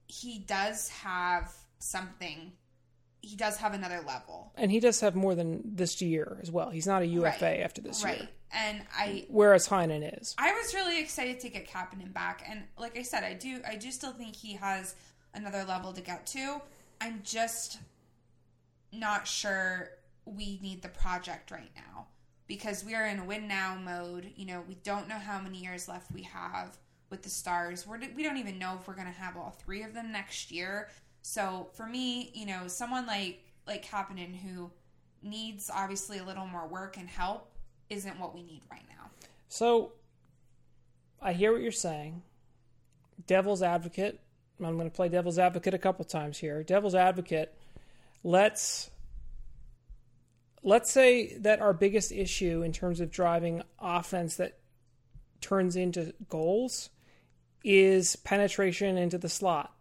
he 0.06 0.38
does 0.38 0.88
have 0.88 1.52
something. 1.78 2.52
He 3.20 3.36
does 3.36 3.56
have 3.58 3.74
another 3.74 4.00
level. 4.06 4.52
And 4.56 4.70
he 4.70 4.80
does 4.80 5.00
have 5.00 5.14
more 5.14 5.34
than 5.34 5.62
this 5.64 6.00
year 6.00 6.38
as 6.40 6.50
well. 6.50 6.70
He's 6.70 6.86
not 6.86 7.02
a 7.02 7.06
UFA 7.06 7.44
Right. 7.44 7.60
after 7.60 7.82
this 7.82 8.04
right. 8.04 8.18
year, 8.18 8.28
And 8.52 8.82
I 8.96 9.26
whereas 9.28 9.68
Heinen 9.68 10.20
is. 10.20 10.34
I 10.38 10.52
was 10.52 10.72
really 10.74 11.00
excited 11.00 11.40
to 11.40 11.48
get 11.48 11.68
Kapanen 11.68 12.12
back, 12.12 12.44
and 12.48 12.62
like 12.78 12.96
I 12.96 13.02
said, 13.02 13.24
I 13.24 13.34
do 13.34 13.60
I 13.68 13.76
do 13.76 13.90
still 13.90 14.12
think 14.12 14.36
he 14.36 14.54
has 14.54 14.94
another 15.34 15.64
level 15.64 15.92
to 15.92 16.00
get 16.00 16.26
to. 16.28 16.60
I'm 17.00 17.20
just 17.24 17.78
not 18.92 19.26
sure 19.26 19.90
we 20.24 20.58
need 20.62 20.82
the 20.82 20.88
project 20.88 21.50
right 21.50 21.70
now 21.76 22.06
because 22.46 22.84
we 22.84 22.94
are 22.94 23.06
in 23.06 23.18
a 23.18 23.24
win 23.24 23.48
now 23.48 23.76
mode. 23.76 24.30
You 24.36 24.46
know, 24.46 24.62
we 24.66 24.76
don't 24.82 25.08
know 25.08 25.18
how 25.18 25.40
many 25.40 25.58
years 25.58 25.88
left 25.88 26.12
we 26.12 26.22
have 26.22 26.76
with 27.10 27.22
the 27.22 27.30
stars. 27.30 27.86
We're, 27.86 28.00
we 28.14 28.22
don't 28.22 28.36
even 28.36 28.58
know 28.58 28.76
if 28.80 28.86
we're 28.86 28.94
going 28.94 29.06
to 29.06 29.12
have 29.12 29.36
all 29.36 29.50
three 29.50 29.82
of 29.82 29.94
them 29.94 30.12
next 30.12 30.50
year. 30.50 30.88
So 31.22 31.68
for 31.74 31.86
me, 31.86 32.30
you 32.34 32.46
know, 32.46 32.68
someone 32.68 33.06
like 33.06 33.42
like 33.66 33.84
Kapanen 33.84 34.36
who 34.36 34.70
needs 35.22 35.70
obviously 35.74 36.18
a 36.18 36.24
little 36.24 36.46
more 36.46 36.66
work 36.68 36.96
and 36.96 37.08
help 37.08 37.50
isn't 37.90 38.18
what 38.20 38.34
we 38.34 38.42
need 38.42 38.62
right 38.70 38.84
now. 38.88 39.10
So 39.48 39.92
I 41.20 41.32
hear 41.32 41.52
what 41.52 41.62
you're 41.62 41.72
saying. 41.72 42.22
Devil's 43.26 43.62
advocate. 43.62 44.20
I'm 44.60 44.76
going 44.76 44.88
to 44.88 44.94
play 44.94 45.08
devil's 45.08 45.38
advocate 45.38 45.74
a 45.74 45.78
couple 45.78 46.04
times 46.04 46.38
here. 46.38 46.62
Devil's 46.62 46.94
advocate. 46.94 47.54
Let's 48.22 48.90
let's 50.66 50.90
say 50.90 51.38
that 51.38 51.60
our 51.60 51.72
biggest 51.72 52.10
issue 52.10 52.62
in 52.62 52.72
terms 52.72 53.00
of 53.00 53.10
driving 53.10 53.62
offense 53.78 54.36
that 54.36 54.58
turns 55.40 55.76
into 55.76 56.12
goals 56.28 56.90
is 57.62 58.16
penetration 58.16 58.98
into 58.98 59.16
the 59.16 59.28
slot. 59.28 59.72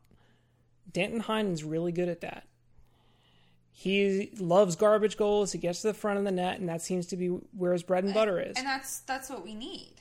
Danton 0.91 1.23
Heinen's 1.23 1.63
really 1.63 1.91
good 1.91 2.07
at 2.07 2.21
that. 2.21 2.45
He 3.71 4.31
loves 4.39 4.75
garbage 4.75 5.17
goals. 5.17 5.51
He 5.51 5.57
gets 5.57 5.81
to 5.81 5.87
the 5.87 5.93
front 5.93 6.19
of 6.19 6.23
the 6.23 6.31
net, 6.31 6.59
and 6.59 6.69
that 6.69 6.81
seems 6.81 7.07
to 7.07 7.17
be 7.17 7.27
where 7.27 7.73
his 7.73 7.83
bread 7.83 8.03
and 8.05 8.13
butter 8.13 8.39
is. 8.39 8.55
And 8.55 8.65
that's 8.65 8.99
that's 8.99 9.29
what 9.29 9.43
we 9.43 9.53
need. 9.53 9.95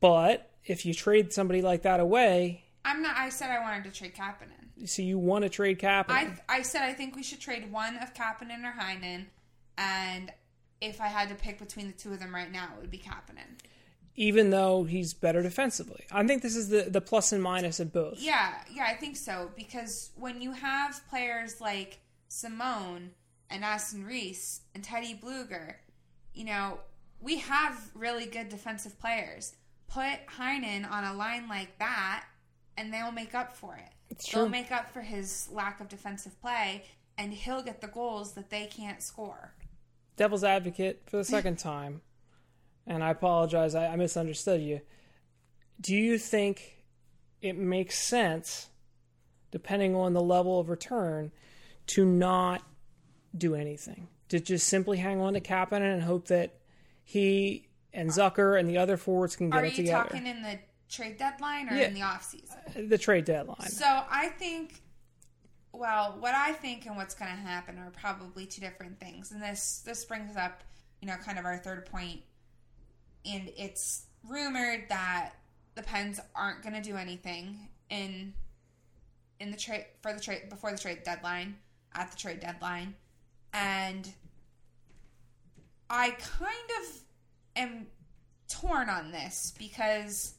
But 0.00 0.50
if 0.64 0.84
you 0.84 0.92
trade 0.92 1.32
somebody 1.32 1.62
like 1.62 1.82
that 1.82 2.00
away, 2.00 2.64
I'm 2.84 3.02
not. 3.02 3.16
I 3.16 3.30
said 3.30 3.50
I 3.50 3.60
wanted 3.60 3.84
to 3.84 3.90
trade 3.90 4.14
Kapanen. 4.14 4.88
so 4.88 5.00
you 5.00 5.18
want 5.18 5.44
to 5.44 5.48
trade 5.48 5.78
capital. 5.78 6.20
I 6.48 6.58
I 6.58 6.62
said 6.62 6.82
I 6.82 6.92
think 6.92 7.16
we 7.16 7.22
should 7.22 7.40
trade 7.40 7.72
one 7.72 7.96
of 7.96 8.12
Kapanen 8.14 8.64
or 8.64 8.78
Heinen, 8.78 9.26
and 9.78 10.30
if 10.82 11.00
I 11.00 11.06
had 11.06 11.28
to 11.30 11.34
pick 11.34 11.58
between 11.58 11.86
the 11.86 11.92
two 11.94 12.12
of 12.12 12.20
them 12.20 12.34
right 12.34 12.52
now, 12.52 12.68
it 12.76 12.80
would 12.82 12.90
be 12.90 12.98
Kapanen. 12.98 13.56
even 14.16 14.50
though 14.50 14.84
he's 14.84 15.14
better 15.14 15.42
defensively. 15.42 16.04
I 16.12 16.26
think 16.26 16.42
this 16.42 16.56
is 16.56 16.68
the, 16.68 16.82
the 16.90 17.00
plus 17.00 17.32
and 17.32 17.42
minus 17.42 17.80
of 17.80 17.92
both. 17.92 18.18
Yeah, 18.20 18.54
yeah, 18.72 18.84
I 18.88 18.94
think 18.94 19.16
so. 19.16 19.50
Because 19.56 20.10
when 20.16 20.40
you 20.40 20.52
have 20.52 21.00
players 21.08 21.60
like 21.60 21.98
Simon 22.28 23.12
and 23.50 23.64
Aston 23.64 24.04
Reese 24.04 24.60
and 24.74 24.82
Teddy 24.84 25.14
Blueger, 25.20 25.76
you 26.34 26.44
know, 26.44 26.80
we 27.20 27.38
have 27.38 27.90
really 27.94 28.26
good 28.26 28.48
defensive 28.48 28.98
players. 29.00 29.54
Put 29.88 30.26
Heinen 30.38 30.88
on 30.90 31.04
a 31.04 31.14
line 31.14 31.48
like 31.48 31.78
that, 31.78 32.24
and 32.76 32.92
they'll 32.92 33.10
make 33.12 33.34
up 33.34 33.56
for 33.56 33.74
it. 33.76 33.92
It's 34.10 34.28
They'll 34.30 34.44
true. 34.44 34.50
make 34.50 34.70
up 34.70 34.90
for 34.92 35.00
his 35.00 35.48
lack 35.50 35.80
of 35.80 35.88
defensive 35.88 36.40
play, 36.40 36.84
and 37.16 37.32
he'll 37.32 37.62
get 37.62 37.80
the 37.80 37.88
goals 37.88 38.32
that 38.34 38.50
they 38.50 38.66
can't 38.66 39.02
score. 39.02 39.54
Devil's 40.18 40.44
advocate 40.44 41.02
for 41.06 41.16
the 41.16 41.24
second 41.24 41.58
time, 41.58 42.02
and 42.86 43.02
I 43.02 43.10
apologize, 43.10 43.74
I, 43.74 43.86
I 43.86 43.96
misunderstood 43.96 44.60
you. 44.60 44.80
Do 45.80 45.94
you 45.94 46.18
think 46.18 46.84
it 47.40 47.56
makes 47.56 47.96
sense, 47.98 48.68
depending 49.50 49.94
on 49.94 50.12
the 50.12 50.20
level 50.20 50.60
of 50.60 50.68
return, 50.68 51.30
to 51.88 52.04
not 52.04 52.62
do 53.36 53.54
anything? 53.54 54.08
To 54.30 54.40
just 54.40 54.66
simply 54.66 54.98
hang 54.98 55.20
on 55.22 55.32
to 55.34 55.40
Kapanen 55.40 55.94
and 55.94 56.02
hope 56.02 56.26
that 56.26 56.56
he 57.02 57.68
and 57.94 58.10
Zucker 58.10 58.58
and 58.60 58.68
the 58.68 58.76
other 58.76 58.96
forwards 58.98 59.36
can 59.36 59.48
get 59.48 59.62
Are 59.62 59.64
it 59.64 59.74
together? 59.74 59.96
Are 59.98 60.02
you 60.02 60.08
talking 60.10 60.26
in 60.26 60.42
the 60.42 60.58
trade 60.90 61.16
deadline 61.16 61.68
or 61.70 61.74
Yeah. 61.76 61.86
in 61.86 61.94
the 61.94 62.00
offseason? 62.00 62.56
Uh, 62.76 62.88
the 62.88 62.98
trade 62.98 63.24
deadline. 63.24 63.68
So 63.70 63.86
I 63.86 64.28
think, 64.38 64.82
well, 65.78 66.16
what 66.18 66.34
I 66.34 66.52
think 66.52 66.86
and 66.86 66.96
what's 66.96 67.14
going 67.14 67.30
to 67.30 67.36
happen 67.36 67.78
are 67.78 67.90
probably 67.90 68.46
two 68.46 68.60
different 68.60 68.98
things, 68.98 69.30
and 69.30 69.40
this 69.40 69.82
this 69.84 70.04
brings 70.04 70.36
up, 70.36 70.62
you 71.00 71.06
know, 71.06 71.14
kind 71.16 71.38
of 71.38 71.44
our 71.44 71.58
third 71.58 71.86
point. 71.86 72.20
and 73.24 73.50
it's 73.56 74.06
rumored 74.28 74.84
that 74.88 75.32
the 75.74 75.82
Pens 75.82 76.20
aren't 76.34 76.62
going 76.62 76.74
to 76.74 76.82
do 76.82 76.96
anything 76.96 77.68
in 77.90 78.34
in 79.40 79.50
the 79.52 79.56
trade 79.56 79.86
for 80.02 80.12
the 80.12 80.20
trade 80.20 80.48
before 80.50 80.72
the 80.72 80.78
trade 80.78 81.02
deadline 81.04 81.56
at 81.94 82.10
the 82.10 82.16
trade 82.16 82.40
deadline, 82.40 82.94
and 83.52 84.12
I 85.88 86.10
kind 86.10 86.70
of 86.80 87.00
am 87.56 87.86
torn 88.48 88.88
on 88.88 89.12
this 89.12 89.54
because 89.58 90.34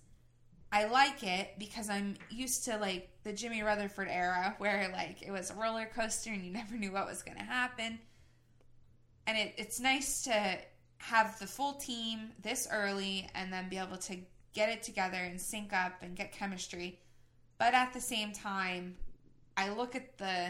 I 0.71 0.85
like 0.85 1.23
it 1.23 1.55
because 1.57 1.89
I'm 1.89 2.15
used 2.29 2.65
to 2.65 2.77
like 2.77 3.09
the 3.29 3.35
Jimmy 3.35 3.61
Rutherford 3.61 4.07
era 4.09 4.55
where 4.57 4.89
like 4.91 5.21
it 5.21 5.29
was 5.29 5.51
a 5.51 5.53
roller 5.53 5.87
coaster 5.95 6.31
and 6.31 6.43
you 6.43 6.51
never 6.51 6.75
knew 6.75 6.91
what 6.91 7.05
was 7.05 7.21
going 7.21 7.37
to 7.37 7.43
happen. 7.43 7.99
And 9.27 9.37
it, 9.37 9.53
it's 9.55 9.79
nice 9.79 10.23
to 10.23 10.57
have 10.97 11.37
the 11.37 11.45
full 11.45 11.73
team 11.73 12.31
this 12.41 12.67
early 12.71 13.29
and 13.35 13.53
then 13.53 13.69
be 13.69 13.77
able 13.77 13.97
to 13.97 14.17
get 14.55 14.69
it 14.69 14.81
together 14.81 15.17
and 15.17 15.39
sync 15.39 15.73
up 15.73 16.01
and 16.01 16.15
get 16.15 16.31
chemistry. 16.31 17.01
But 17.59 17.75
at 17.75 17.93
the 17.93 18.01
same 18.01 18.31
time, 18.31 18.95
I 19.55 19.69
look 19.69 19.95
at 19.95 20.17
the 20.17 20.47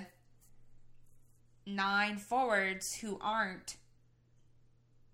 nine 1.66 2.16
forwards 2.16 2.96
who 2.96 3.20
aren't 3.22 3.76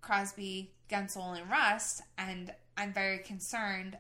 Crosby, 0.01 0.72
Guentzel, 0.88 1.41
and 1.41 1.50
Rust, 1.50 2.03
and 2.19 2.53
I'm 2.77 2.93
very 2.93 3.17
concerned 3.17 3.98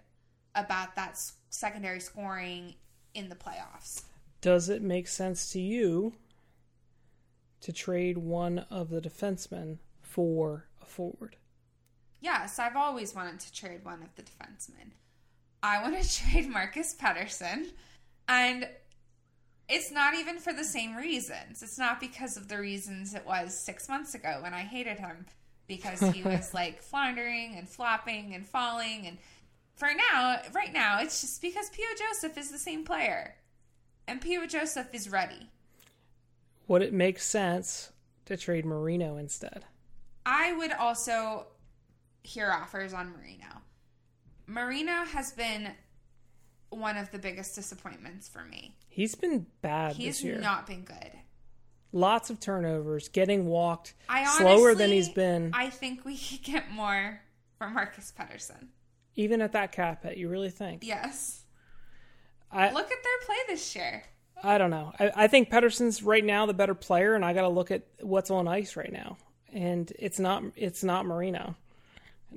about 0.53 0.95
that 0.97 1.19
secondary 1.49 1.99
scoring 1.99 2.75
in 3.15 3.29
the 3.29 3.35
playoffs. 3.35 4.03
Does 4.41 4.69
it 4.69 4.81
make 4.81 5.07
sense 5.07 5.51
to 5.53 5.59
you 5.59 6.13
to 7.61 7.73
trade 7.73 8.17
one 8.17 8.59
of 8.69 8.89
the 8.89 9.01
defensemen 9.01 9.79
for 10.01 10.67
a 10.81 10.85
forward? 10.85 11.37
Yes, 12.21 12.59
I've 12.59 12.75
always 12.75 13.15
wanted 13.15 13.39
to 13.39 13.53
trade 13.53 13.83
one 13.83 14.03
of 14.03 14.15
the 14.15 14.23
defensemen. 14.23 14.91
I 15.63 15.81
want 15.81 15.99
to 15.99 16.23
trade 16.31 16.47
Marcus 16.47 16.93
Pettersson, 16.93 17.67
and 18.27 18.67
it's 19.67 19.91
not 19.91 20.13
even 20.13 20.37
for 20.37 20.53
the 20.53 20.63
same 20.63 20.95
reasons. 20.95 21.63
It's 21.63 21.79
not 21.79 21.99
because 21.99 22.37
of 22.37 22.47
the 22.47 22.59
reasons 22.59 23.15
it 23.15 23.25
was 23.25 23.57
six 23.57 23.89
months 23.89 24.13
ago 24.13 24.39
when 24.41 24.53
I 24.53 24.61
hated 24.61 24.99
him 24.99 25.25
because 25.67 25.99
he 25.99 26.21
was 26.25 26.53
like 26.53 26.81
floundering 26.81 27.55
and 27.57 27.67
flopping 27.67 28.35
and 28.35 28.45
falling. 28.45 29.07
And 29.07 29.17
for 29.75 29.89
now, 30.11 30.39
right 30.53 30.73
now, 30.73 30.99
it's 31.01 31.21
just 31.21 31.41
because 31.41 31.69
P.O. 31.69 31.95
Joseph 31.97 32.37
is 32.37 32.51
the 32.51 32.57
same 32.57 32.83
player, 32.85 33.35
and 34.07 34.21
P.O. 34.21 34.45
Joseph 34.47 34.87
is 34.93 35.09
ready. 35.09 35.49
Would 36.67 36.81
it 36.81 36.93
make 36.93 37.19
sense 37.19 37.91
to 38.25 38.37
trade 38.37 38.65
Marino 38.65 39.17
instead? 39.17 39.65
I 40.25 40.53
would 40.53 40.71
also 40.71 41.47
hear 42.23 42.51
offers 42.51 42.93
on 42.93 43.11
Marino. 43.11 43.61
Marino 44.47 45.05
has 45.05 45.31
been 45.31 45.71
one 46.69 46.97
of 46.97 47.11
the 47.11 47.19
biggest 47.19 47.55
disappointments 47.55 48.27
for 48.27 48.43
me. 48.43 48.75
He's 48.89 49.15
been 49.15 49.45
bad 49.61 49.95
He's 49.95 50.17
this 50.17 50.23
year. 50.23 50.39
not 50.39 50.67
been 50.67 50.83
good. 50.83 51.11
Lots 51.91 52.29
of 52.29 52.39
turnovers, 52.39 53.07
getting 53.07 53.45
walked 53.45 53.93
I 54.09 54.21
honestly, 54.21 54.45
slower 54.45 54.75
than 54.75 54.89
he's 54.89 55.09
been. 55.09 55.51
I 55.53 55.69
think 55.69 56.03
we 56.03 56.17
could 56.17 56.43
get 56.43 56.71
more 56.71 57.21
from 57.57 57.73
Marcus 57.73 58.11
Pettersson. 58.17 58.67
Even 59.15 59.41
at 59.41 59.53
that 59.53 59.71
cap 59.71 60.03
hit, 60.03 60.17
you 60.17 60.29
really 60.29 60.49
think? 60.49 60.83
Yes. 60.83 61.43
I 62.51 62.71
Look 62.71 62.91
at 62.91 63.03
their 63.03 63.25
play 63.25 63.35
this 63.47 63.75
year. 63.75 64.03
I 64.43 64.57
don't 64.57 64.69
know. 64.69 64.93
I, 64.99 65.11
I 65.15 65.27
think 65.27 65.49
Pettersson's 65.49 66.03
right 66.03 66.23
now 66.23 66.45
the 66.45 66.53
better 66.53 66.75
player, 66.75 67.15
and 67.15 67.23
I 67.23 67.33
got 67.33 67.41
to 67.41 67.49
look 67.49 67.71
at 67.71 67.83
what's 68.01 68.29
on 68.29 68.47
ice 68.47 68.75
right 68.75 68.91
now, 68.91 69.17
and 69.51 69.91
it's 69.97 70.19
not 70.19 70.43
it's 70.55 70.83
not 70.83 71.05
Marino. 71.05 71.55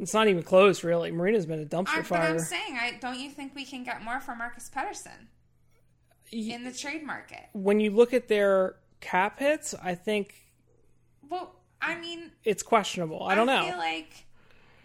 It's 0.00 0.14
not 0.14 0.28
even 0.28 0.42
close, 0.44 0.84
really. 0.84 1.10
Marino's 1.10 1.46
been 1.46 1.60
a 1.60 1.66
dumpster 1.66 1.88
I, 1.88 1.96
but 1.98 2.06
fire. 2.06 2.30
I'm 2.30 2.38
saying, 2.38 2.78
I 2.80 2.98
don't 3.00 3.18
you 3.18 3.30
think 3.30 3.54
we 3.54 3.64
can 3.64 3.82
get 3.82 4.02
more 4.02 4.20
for 4.20 4.36
Marcus 4.36 4.70
Pettersson 4.74 5.26
in 6.30 6.62
the 6.64 6.72
trade 6.72 7.04
market? 7.04 7.48
when 7.52 7.80
you 7.80 7.90
look 7.90 8.14
at 8.14 8.28
their 8.28 8.76
cap 9.00 9.40
hits, 9.40 9.74
I 9.82 9.94
think 9.94 10.34
Well, 11.28 11.56
I 11.82 11.96
mean, 11.98 12.30
it's 12.44 12.62
questionable. 12.62 13.24
I 13.24 13.34
don't 13.34 13.46
know. 13.46 13.64
feel 13.66 13.78
like 13.78 14.26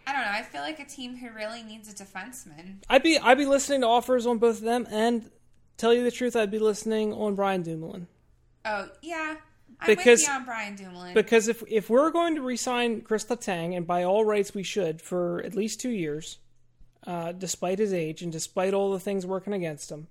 I 0.05 0.11
don't 0.11 0.21
know. 0.21 0.31
I 0.31 0.41
feel 0.43 0.61
like 0.61 0.79
a 0.79 0.85
team 0.85 1.15
who 1.17 1.29
really 1.31 1.63
needs 1.63 1.89
a 1.89 1.93
defenseman 1.95 2.83
I'd 2.89 3.03
be 3.03 3.17
I'd 3.17 3.37
be 3.37 3.45
listening 3.45 3.81
to 3.81 3.87
offers 3.87 4.25
on 4.25 4.37
both 4.37 4.57
of 4.57 4.63
them, 4.63 4.87
and 4.91 5.29
tell 5.77 5.93
you 5.93 6.03
the 6.03 6.11
truth, 6.11 6.35
I'd 6.35 6.51
be 6.51 6.59
listening 6.59 7.13
on 7.13 7.35
Brian 7.35 7.61
Dumoulin 7.63 8.07
Oh 8.65 8.89
yeah, 9.01 9.35
I'm 9.79 9.87
Because- 9.87 10.19
with 10.21 10.27
you 10.27 10.33
on 10.33 10.45
Brian 10.45 10.75
Dumoulin. 10.75 11.13
because 11.13 11.47
if 11.47 11.63
if 11.67 11.89
we're 11.89 12.11
going 12.11 12.35
to 12.35 12.41
re-sign 12.41 13.01
Chris 13.01 13.25
Letang, 13.25 13.75
and 13.75 13.85
by 13.87 14.03
all 14.03 14.23
rights 14.25 14.53
we 14.53 14.63
should 14.63 15.01
for 15.01 15.41
at 15.43 15.55
least 15.55 15.79
two 15.81 15.89
years, 15.91 16.37
uh, 17.07 17.31
despite 17.33 17.79
his 17.79 17.93
age 17.93 18.21
and 18.21 18.31
despite 18.31 18.73
all 18.73 18.91
the 18.91 18.99
things 18.99 19.25
working 19.25 19.53
against 19.53 19.91
him. 19.91 20.07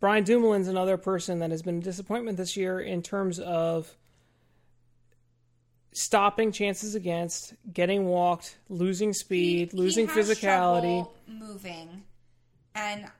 Brian 0.00 0.24
Dumoulin's 0.24 0.66
another 0.68 0.96
person 0.96 1.38
that 1.38 1.50
has 1.52 1.62
been 1.62 1.78
a 1.78 1.82
disappointment 1.82 2.36
this 2.36 2.56
year 2.56 2.80
in 2.80 3.02
terms 3.02 3.38
of 3.38 3.96
stopping 5.92 6.52
chances 6.52 6.94
against, 6.94 7.54
getting 7.72 8.06
walked, 8.06 8.58
losing 8.68 9.12
speed, 9.12 9.72
He- 9.72 9.76
losing 9.78 10.08
he 10.08 10.12
physicality. 10.14 11.08
moving, 11.26 12.04
and 12.74 13.10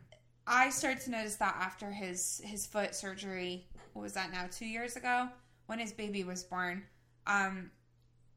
I 0.46 0.70
started 0.70 1.00
to 1.04 1.10
notice 1.10 1.36
that 1.36 1.54
after 1.58 1.90
his 1.90 2.40
his 2.44 2.66
foot 2.66 2.94
surgery. 2.94 3.66
What 3.92 4.02
was 4.02 4.14
that 4.14 4.32
now? 4.32 4.46
Two 4.50 4.66
years 4.66 4.96
ago, 4.96 5.28
when 5.66 5.78
his 5.78 5.92
baby 5.92 6.24
was 6.24 6.42
born. 6.42 6.84
Um, 7.26 7.70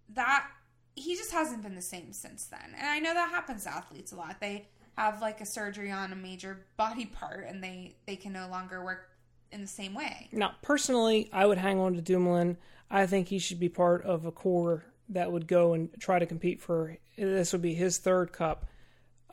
that 0.10 0.48
he 0.96 1.16
just 1.16 1.32
hasn't 1.32 1.64
been 1.64 1.76
the 1.76 1.82
same 1.82 2.14
since 2.14 2.46
then. 2.46 2.74
And 2.78 2.86
I 2.88 3.00
know 3.00 3.14
that 3.14 3.30
happens 3.30 3.64
to 3.64 3.74
athletes 3.74 4.12
a 4.12 4.16
lot. 4.16 4.40
They 4.40 4.68
have 4.98 5.22
like 5.22 5.42
a 5.42 5.46
surgery 5.46 5.92
on 5.92 6.12
a 6.14 6.16
major 6.16 6.66
body 6.78 7.06
part, 7.06 7.48
and 7.48 7.64
they 7.64 7.96
they 8.06 8.16
can 8.16 8.34
no 8.34 8.48
longer 8.50 8.84
work 8.84 9.10
in 9.52 9.62
the 9.62 9.68
same 9.68 9.94
way. 9.94 10.30
Now, 10.32 10.56
personally, 10.62 11.30
I 11.34 11.46
would 11.46 11.58
hang 11.58 11.80
on 11.80 11.94
to 11.96 12.02
Dumoulin. 12.02 12.58
I 12.90 13.06
think 13.06 13.28
he 13.28 13.40
should 13.40 13.60
be 13.60 13.70
part 13.70 14.04
of 14.04 14.26
a 14.26 14.32
core 14.32 14.86
that 15.10 15.32
would 15.32 15.48
go 15.48 15.74
and 15.74 15.90
try 16.00 16.20
to 16.20 16.26
compete 16.26 16.62
for. 16.62 16.98
This 17.18 17.52
would 17.54 17.62
be 17.62 17.74
his 17.74 17.98
third 17.98 18.32
cup, 18.34 18.66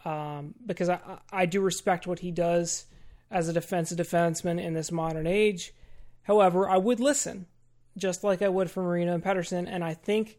um, 0.04 0.54
because 0.64 0.88
I 0.88 0.98
I 1.32 1.46
do 1.46 1.60
respect 1.60 2.06
what 2.06 2.20
he 2.20 2.30
does 2.30 2.86
as 3.30 3.48
a 3.48 3.52
defensive 3.52 3.98
defenseman 3.98 4.62
in 4.62 4.74
this 4.74 4.92
modern 4.92 5.26
age. 5.26 5.72
However, 6.24 6.68
I 6.68 6.76
would 6.76 7.00
listen, 7.00 7.46
just 7.96 8.22
like 8.22 8.42
I 8.42 8.48
would 8.48 8.70
for 8.70 8.82
Marino 8.82 9.14
and 9.14 9.24
Pettersson, 9.24 9.66
and 9.68 9.82
I 9.82 9.94
think 9.94 10.38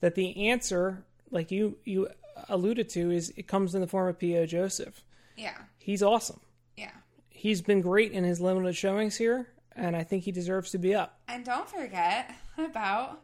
that 0.00 0.14
the 0.14 0.48
answer, 0.48 1.04
like 1.30 1.50
you 1.50 1.78
you 1.84 2.08
alluded 2.48 2.88
to, 2.90 3.10
is 3.10 3.32
it 3.36 3.46
comes 3.46 3.74
in 3.74 3.80
the 3.80 3.86
form 3.86 4.08
of 4.08 4.18
P.O. 4.18 4.46
Joseph. 4.46 5.02
Yeah, 5.36 5.54
He's 5.78 6.02
awesome. 6.02 6.40
yeah. 6.76 6.90
He's 7.30 7.60
been 7.62 7.80
great 7.80 8.12
in 8.12 8.22
his 8.24 8.40
limited 8.40 8.76
showings 8.76 9.16
here, 9.16 9.48
and 9.76 9.96
I 9.96 10.02
think 10.04 10.24
he 10.24 10.32
deserves 10.32 10.70
to 10.72 10.78
be 10.78 10.94
up. 10.94 11.18
And 11.28 11.44
don't 11.44 11.68
forget 11.68 12.34
about 12.58 13.20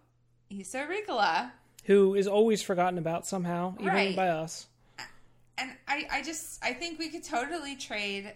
Issa 0.51 0.87
Ricola. 0.89 1.51
who 1.85 2.15
is 2.15 2.27
always 2.27 2.63
forgotten 2.63 2.99
about 2.99 3.27
somehow, 3.27 3.75
even 3.81 3.93
Right. 3.93 4.17
by 4.17 4.29
us. 4.29 4.67
And 5.59 5.71
I, 5.89 6.07
I 6.11 6.23
just 6.23 6.63
I 6.65 6.73
think 6.73 6.99
we 6.99 7.09
could 7.09 7.25
totally 7.25 7.75
trade, 7.77 8.33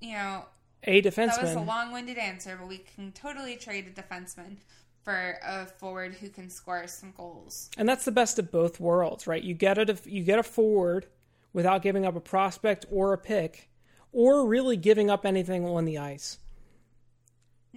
you 0.00 0.12
know, 0.12 0.44
A 0.84 1.00
defenseman. 1.00 1.36
that 1.36 1.42
was 1.42 1.54
a 1.54 1.60
long 1.60 1.92
winded 1.92 2.18
answer, 2.18 2.56
but 2.60 2.68
we 2.68 2.78
can 2.78 3.12
totally 3.12 3.56
trade 3.56 3.86
a 3.86 4.00
defenseman 4.02 4.56
for 5.02 5.38
a 5.42 5.64
forward 5.64 6.14
who 6.14 6.28
can 6.28 6.50
score 6.50 6.86
some 6.86 7.14
goals. 7.16 7.70
And 7.78 7.88
that's 7.88 8.04
the 8.04 8.12
best 8.12 8.38
of 8.38 8.50
both 8.52 8.78
worlds, 8.78 9.26
right? 9.26 9.42
You 9.42 9.54
get 9.54 9.78
a 9.78 9.96
you 10.04 10.22
get 10.22 10.38
a 10.38 10.42
forward 10.42 11.06
without 11.54 11.80
giving 11.82 12.04
up 12.04 12.14
a 12.14 12.20
prospect 12.20 12.84
or 12.90 13.14
a 13.14 13.18
pick, 13.18 13.70
or 14.12 14.46
really 14.46 14.76
giving 14.76 15.08
up 15.08 15.24
anything 15.24 15.64
on 15.66 15.86
the 15.86 15.96
ice. 15.98 16.38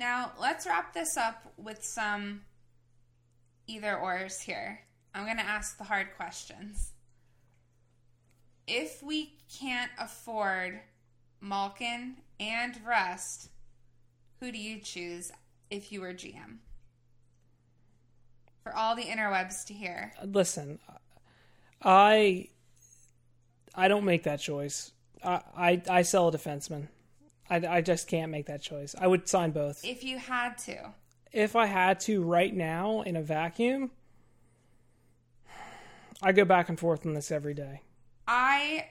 Now 0.02 0.32
let's 0.42 0.66
wrap 0.66 0.96
this 0.96 1.16
up 1.16 1.54
with 1.58 1.84
some 1.84 2.42
either 3.68 3.96
ors 3.96 4.42
here. 4.42 4.80
I'm 5.14 5.26
going 5.26 5.38
to 5.38 5.44
ask 5.44 5.78
the 5.78 5.84
hard 5.84 6.16
questions. 6.18 6.94
If 8.66 9.04
we 9.04 9.38
can't 9.60 9.92
afford 10.00 10.80
Malkin 11.40 12.16
and 12.40 12.80
Rust, 12.84 13.50
who 14.40 14.52
do 14.52 14.58
you 14.58 14.80
choose 14.80 15.32
if 15.70 15.92
you 15.92 16.02
were 16.02 16.16
GM? 16.16 16.58
For 18.64 18.76
all 18.76 18.96
the 18.96 19.04
interwebs 19.04 19.68
to 19.68 19.76
hear. 19.76 20.14
Uh, 20.20 20.26
listen, 20.26 20.80
I 21.80 22.48
I 23.76 23.88
don't 23.88 24.06
make 24.06 24.24
that 24.24 24.40
choice. 24.40 24.94
I 25.24 25.42
I, 25.56 25.82
I 25.88 26.02
sell 26.02 26.30
a 26.30 26.32
defenseman. 26.32 26.88
I, 27.52 27.78
I 27.78 27.82
just 27.82 28.08
can't 28.08 28.32
make 28.32 28.46
that 28.46 28.62
choice. 28.62 28.96
I 28.98 29.08
would 29.08 29.28
sign 29.28 29.52
both. 29.52 29.84
If 29.84 30.06
you 30.06 30.18
had 30.18 30.58
to. 30.60 30.94
If 31.34 31.58
I 31.58 31.66
had 31.66 32.00
to 32.02 32.24
right 32.24 32.54
now 32.54 33.02
in 33.02 33.18
a 33.18 33.22
vacuum, 33.22 33.92
I 36.24 36.32
go 36.32 36.46
back 36.46 36.70
and 36.70 36.80
forth 36.80 37.06
on 37.06 37.14
this 37.14 37.30
every 37.30 37.54
day. 37.54 37.82
I 38.26 38.86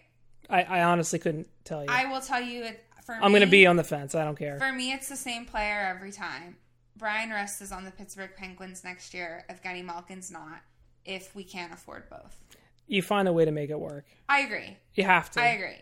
I, 0.51 0.63
I 0.63 0.83
honestly 0.83 1.19
couldn't 1.19 1.49
tell 1.65 1.83
you. 1.83 1.89
I 1.91 2.07
will 2.07 2.21
tell 2.21 2.41
you 2.43 2.65
it 2.65 2.85
for 3.05 3.15
I'm 3.15 3.33
me, 3.33 3.41
to 3.41 3.47
be 3.47 3.67
on 3.67 3.77
the 3.77 3.85
fence. 3.85 4.15
I 4.15 4.25
don't 4.25 4.39
care. 4.39 4.59
For 4.59 4.73
me, 4.73 4.93
it's 4.93 5.09
the 5.09 5.17
same 5.17 5.47
player 5.47 5.81
every 5.95 6.13
time. 6.13 6.57
Bryan 6.97 7.31
Rust 7.31 7.63
is 7.63 7.73
on 7.73 7.87
the 7.87 7.91
Pittsburgh 7.91 8.33
Penguins 8.37 8.85
next 8.85 9.15
year. 9.15 9.47
Evgeny 9.49 9.83
Malkin's 9.83 10.31
not. 10.31 10.61
If 11.07 11.35
we 11.35 11.45
can't 11.45 11.73
afford 11.73 12.11
both, 12.11 12.39
you 12.87 13.01
find 13.01 13.27
a 13.27 13.33
way 13.33 13.47
to 13.47 13.53
make 13.53 13.71
it 13.71 13.81
work. 13.81 14.05
I 14.29 14.41
agree. 14.41 14.77
You 14.95 15.05
have 15.05 15.31
to. 15.31 15.41
I 15.41 15.47
agree. 15.47 15.81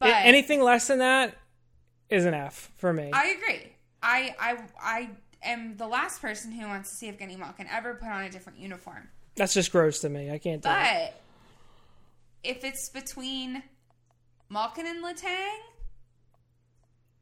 But 0.00 0.14
Anything 0.24 0.62
less 0.62 0.88
than 0.88 0.98
that 0.98 1.36
is 2.10 2.24
an 2.24 2.34
F 2.34 2.72
for 2.76 2.92
me. 2.92 3.10
I 3.12 3.26
agree. 3.28 3.72
I 4.02 4.34
I 4.38 4.58
I 4.80 5.10
am 5.42 5.76
the 5.76 5.86
last 5.86 6.20
person 6.20 6.52
who 6.52 6.66
wants 6.66 6.90
to 6.90 6.96
see 6.96 7.10
Evgeny 7.10 7.38
Malkin 7.38 7.66
ever 7.70 7.94
put 7.94 8.08
on 8.08 8.24
a 8.24 8.30
different 8.30 8.58
uniform. 8.58 9.08
That's 9.36 9.54
just 9.54 9.70
gross 9.72 10.00
to 10.00 10.08
me. 10.08 10.30
I 10.30 10.38
can't 10.38 10.62
do 10.62 10.68
it. 10.68 10.72
But 10.72 11.20
if 12.42 12.64
it's 12.64 12.88
between 12.88 13.62
Malkin 14.48 14.86
and 14.86 15.04
Letang 15.04 15.58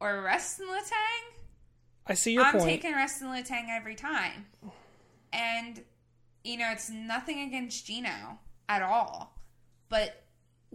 or 0.00 0.22
Rust 0.22 0.60
and 0.60 0.68
Letang, 0.68 1.32
I 2.06 2.14
see 2.14 2.32
your 2.32 2.44
I'm 2.44 2.52
point. 2.52 2.64
taking 2.64 2.92
Rust 2.92 3.20
and 3.22 3.30
Letang 3.30 3.68
every 3.70 3.94
time. 3.94 4.46
And 5.32 5.82
you 6.44 6.56
know, 6.56 6.70
it's 6.70 6.88
nothing 6.88 7.40
against 7.40 7.86
Gino 7.86 8.38
at 8.68 8.82
all, 8.82 9.36
but 9.88 10.22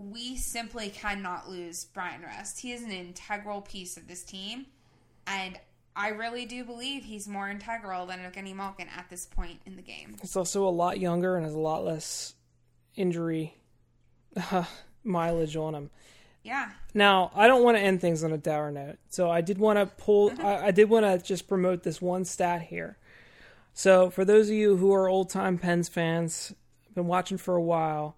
we 0.09 0.37
simply 0.37 0.89
cannot 0.89 1.49
lose 1.49 1.85
Bryan 1.85 2.21
Rust. 2.21 2.59
He 2.59 2.71
is 2.71 2.83
an 2.83 2.91
integral 2.91 3.61
piece 3.61 3.97
of 3.97 4.07
this 4.07 4.23
team, 4.23 4.65
and 5.27 5.59
I 5.95 6.09
really 6.09 6.45
do 6.45 6.63
believe 6.63 7.03
he's 7.03 7.27
more 7.27 7.49
integral 7.49 8.05
than 8.05 8.19
Evgeny 8.19 8.55
Malkin 8.55 8.87
at 8.95 9.09
this 9.09 9.25
point 9.25 9.59
in 9.65 9.75
the 9.75 9.81
game. 9.81 10.17
He's 10.21 10.35
also 10.35 10.67
a 10.67 10.69
lot 10.69 10.99
younger 10.99 11.35
and 11.35 11.45
has 11.45 11.53
a 11.53 11.59
lot 11.59 11.83
less 11.83 12.33
injury 12.95 13.55
mileage 15.03 15.55
on 15.55 15.75
him. 15.75 15.89
Yeah. 16.43 16.71
Now, 16.93 17.31
I 17.35 17.47
don't 17.47 17.63
want 17.63 17.77
to 17.77 17.81
end 17.83 18.01
things 18.01 18.23
on 18.23 18.31
a 18.31 18.37
dour 18.37 18.71
note, 18.71 18.97
so 19.09 19.29
I 19.29 19.41
did 19.41 19.57
want 19.57 19.77
to 19.77 19.85
pull. 19.85 20.31
I, 20.43 20.67
I 20.67 20.71
did 20.71 20.89
want 20.89 21.05
to 21.05 21.19
just 21.25 21.47
promote 21.47 21.83
this 21.83 22.01
one 22.01 22.25
stat 22.25 22.63
here. 22.63 22.97
So, 23.73 24.09
for 24.09 24.25
those 24.25 24.49
of 24.49 24.55
you 24.55 24.77
who 24.77 24.93
are 24.93 25.07
old 25.07 25.29
time 25.29 25.57
Pens 25.57 25.87
fans, 25.87 26.53
been 26.95 27.07
watching 27.07 27.37
for 27.37 27.55
a 27.55 27.61
while, 27.61 28.15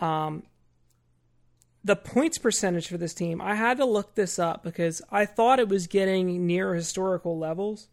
um, 0.00 0.44
the 1.84 1.96
points 1.96 2.38
percentage 2.38 2.88
for 2.88 2.96
this 2.96 3.14
team, 3.14 3.40
I 3.40 3.54
had 3.54 3.78
to 3.78 3.84
look 3.84 4.14
this 4.14 4.38
up 4.38 4.62
because 4.62 5.02
I 5.10 5.26
thought 5.26 5.58
it 5.58 5.68
was 5.68 5.86
getting 5.86 6.46
near 6.46 6.74
historical 6.74 7.38
levels. 7.38 7.88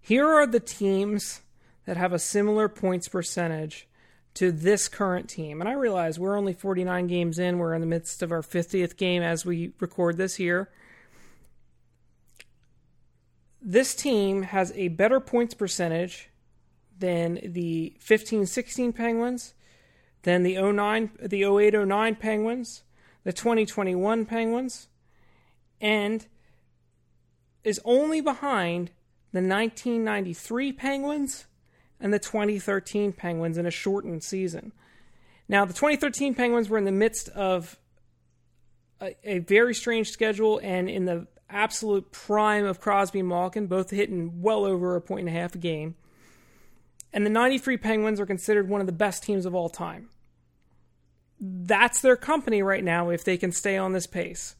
Here 0.00 0.26
are 0.26 0.46
the 0.46 0.60
teams 0.60 1.42
that 1.84 1.96
have 1.96 2.12
a 2.12 2.18
similar 2.18 2.68
points 2.68 3.08
percentage 3.08 3.88
to 4.34 4.52
this 4.52 4.86
current 4.86 5.28
team. 5.28 5.60
And 5.60 5.68
I 5.68 5.72
realize 5.72 6.18
we're 6.18 6.36
only 6.36 6.52
49 6.52 7.06
games 7.06 7.38
in. 7.38 7.58
We're 7.58 7.74
in 7.74 7.80
the 7.80 7.86
midst 7.86 8.22
of 8.22 8.30
our 8.30 8.42
50th 8.42 8.96
game 8.96 9.22
as 9.22 9.46
we 9.46 9.72
record 9.80 10.18
this 10.18 10.36
here. 10.36 10.68
This 13.62 13.94
team 13.94 14.42
has 14.42 14.72
a 14.76 14.88
better 14.88 15.20
points 15.20 15.54
percentage 15.54 16.28
than 16.98 17.40
the 17.42 17.96
15 17.98 18.46
16 18.46 18.92
Penguins, 18.92 19.54
than 20.26 20.42
the 20.42 20.60
09 20.60 21.10
the 21.22 21.44
08 21.44 21.86
09 21.86 22.16
Penguins, 22.16 22.82
the 23.22 23.32
2021 23.32 24.26
Penguins, 24.26 24.88
and 25.80 26.26
is 27.62 27.80
only 27.84 28.20
behind 28.20 28.90
the 29.32 29.40
1993 29.40 30.72
Penguins 30.72 31.46
and 32.00 32.12
the 32.12 32.18
2013 32.18 33.12
Penguins 33.12 33.56
in 33.56 33.66
a 33.66 33.70
shortened 33.70 34.24
season. 34.24 34.72
Now, 35.48 35.64
the 35.64 35.72
2013 35.72 36.34
Penguins 36.34 36.68
were 36.68 36.78
in 36.78 36.84
the 36.84 36.92
midst 36.92 37.28
of 37.28 37.78
a, 39.00 39.14
a 39.22 39.38
very 39.38 39.74
strange 39.74 40.08
schedule 40.08 40.60
and 40.60 40.90
in 40.90 41.04
the 41.04 41.28
absolute 41.48 42.10
prime 42.10 42.64
of 42.64 42.80
Crosby 42.80 43.20
and 43.20 43.28
Malkin, 43.28 43.68
both 43.68 43.90
hitting 43.90 44.42
well 44.42 44.64
over 44.64 44.96
a 44.96 45.00
point 45.00 45.28
and 45.28 45.36
a 45.36 45.40
half 45.40 45.54
a 45.54 45.58
game. 45.58 45.94
And 47.12 47.24
the 47.24 47.30
93 47.30 47.76
Penguins 47.76 48.18
are 48.18 48.26
considered 48.26 48.68
one 48.68 48.80
of 48.80 48.88
the 48.88 48.92
best 48.92 49.22
teams 49.22 49.46
of 49.46 49.54
all 49.54 49.68
time. 49.68 50.08
That's 51.40 52.00
their 52.00 52.16
company 52.16 52.62
right 52.62 52.84
now 52.84 53.10
if 53.10 53.24
they 53.24 53.36
can 53.36 53.52
stay 53.52 53.76
on 53.76 53.92
this 53.92 54.06
pace. 54.06 54.56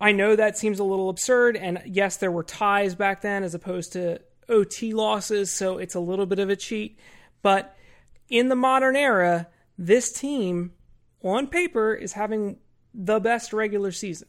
I 0.00 0.12
know 0.12 0.34
that 0.34 0.58
seems 0.58 0.80
a 0.80 0.84
little 0.84 1.08
absurd, 1.08 1.56
and 1.56 1.80
yes, 1.86 2.16
there 2.16 2.32
were 2.32 2.42
ties 2.42 2.94
back 2.94 3.20
then 3.20 3.44
as 3.44 3.54
opposed 3.54 3.92
to 3.92 4.20
OT 4.48 4.92
losses, 4.94 5.52
so 5.52 5.78
it's 5.78 5.94
a 5.94 6.00
little 6.00 6.26
bit 6.26 6.40
of 6.40 6.50
a 6.50 6.56
cheat. 6.56 6.98
But 7.42 7.76
in 8.28 8.48
the 8.48 8.56
modern 8.56 8.96
era, 8.96 9.46
this 9.78 10.12
team, 10.12 10.72
on 11.22 11.46
paper, 11.46 11.94
is 11.94 12.14
having 12.14 12.58
the 12.92 13.20
best 13.20 13.52
regular 13.52 13.92
season. 13.92 14.28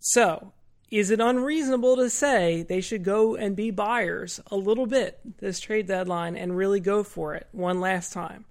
So, 0.00 0.52
is 0.90 1.10
it 1.10 1.20
unreasonable 1.20 1.96
to 1.96 2.10
say 2.10 2.62
they 2.62 2.80
should 2.80 3.04
go 3.04 3.36
and 3.36 3.54
be 3.54 3.70
buyers 3.70 4.40
a 4.50 4.56
little 4.56 4.86
bit 4.86 5.20
this 5.38 5.60
trade 5.60 5.86
deadline 5.86 6.34
and 6.36 6.56
really 6.56 6.80
go 6.80 7.04
for 7.04 7.34
it 7.34 7.46
one 7.52 7.80
last 7.80 8.12
time? 8.12 8.44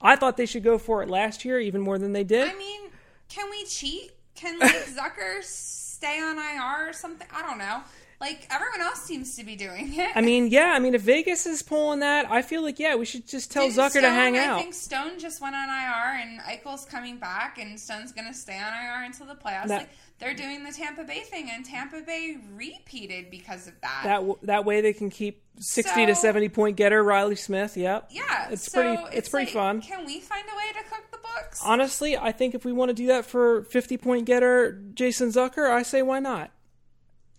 I 0.00 0.16
thought 0.16 0.36
they 0.36 0.46
should 0.46 0.62
go 0.64 0.78
for 0.78 1.02
it 1.02 1.08
last 1.10 1.44
year 1.44 1.58
even 1.60 1.80
more 1.80 1.98
than 1.98 2.12
they 2.12 2.24
did. 2.24 2.48
I 2.48 2.54
mean, 2.54 2.80
can 3.28 3.50
we 3.50 3.64
cheat? 3.64 4.12
Can 4.34 4.58
like 4.58 4.72
Zucker 4.86 5.42
stay 5.42 6.20
on 6.20 6.38
IR 6.38 6.90
or 6.90 6.92
something? 6.92 7.26
I 7.34 7.42
don't 7.42 7.58
know. 7.58 7.80
Like 8.20 8.48
everyone 8.50 8.80
else 8.80 9.02
seems 9.02 9.36
to 9.36 9.44
be 9.44 9.54
doing 9.54 9.94
it. 9.94 10.10
I 10.16 10.20
mean, 10.22 10.48
yeah. 10.48 10.72
I 10.74 10.80
mean, 10.80 10.94
if 10.96 11.02
Vegas 11.02 11.46
is 11.46 11.62
pulling 11.62 12.00
that, 12.00 12.28
I 12.30 12.42
feel 12.42 12.62
like 12.62 12.78
yeah, 12.80 12.96
we 12.96 13.04
should 13.04 13.26
just 13.28 13.52
tell 13.52 13.64
Didn't 13.68 13.78
Zucker 13.78 13.92
to 13.92 13.98
Stone- 14.00 14.14
hang 14.14 14.36
I 14.36 14.44
out. 14.46 14.60
think 14.60 14.74
Stone 14.74 15.18
just 15.20 15.40
went 15.40 15.54
on 15.54 15.68
IR 15.68 16.20
and 16.20 16.40
Eichel's 16.40 16.84
coming 16.84 17.18
back, 17.18 17.58
and 17.58 17.78
Stone's 17.78 18.10
going 18.12 18.26
to 18.26 18.34
stay 18.34 18.58
on 18.58 18.72
IR 18.72 19.04
until 19.04 19.26
the 19.26 19.34
playoffs. 19.36 19.68
That- 19.68 19.80
like 19.82 19.88
they're 20.18 20.34
doing 20.34 20.64
the 20.64 20.72
Tampa 20.72 21.04
Bay 21.04 21.20
thing, 21.20 21.48
and 21.50 21.64
Tampa 21.64 22.00
Bay 22.02 22.36
repeated 22.52 23.30
because 23.30 23.66
of 23.68 23.80
that. 23.82 24.00
That 24.04 24.16
w- 24.16 24.38
that 24.42 24.64
way 24.64 24.80
they 24.80 24.92
can 24.92 25.10
keep 25.10 25.42
sixty 25.58 26.06
to 26.06 26.14
seventy 26.14 26.48
point 26.48 26.76
getter 26.76 27.02
Reilly 27.02 27.36
Smith. 27.36 27.76
Yep. 27.76 28.08
yeah, 28.10 28.48
it's 28.50 28.70
so 28.70 28.80
pretty. 28.80 29.16
It's, 29.16 29.28
pretty 29.28 29.46
like, 29.46 29.54
fun. 29.54 29.80
Can 29.80 30.04
we 30.06 30.20
find 30.20 30.44
a 30.52 30.56
way 30.56 30.72
to 30.72 30.88
cook 30.88 31.04
the 31.10 31.18
books? 31.18 31.62
Honestly, 31.64 32.16
I 32.16 32.32
think 32.32 32.54
if 32.54 32.64
we 32.64 32.72
want 32.72 32.88
to 32.90 32.94
do 32.94 33.06
that 33.08 33.26
for 33.26 33.62
fifty 33.64 33.96
point 33.96 34.26
getter 34.26 34.72
Jason 34.94 35.28
Zucker, 35.28 35.70
I 35.70 35.82
say 35.82 36.02
why 36.02 36.20
not? 36.20 36.50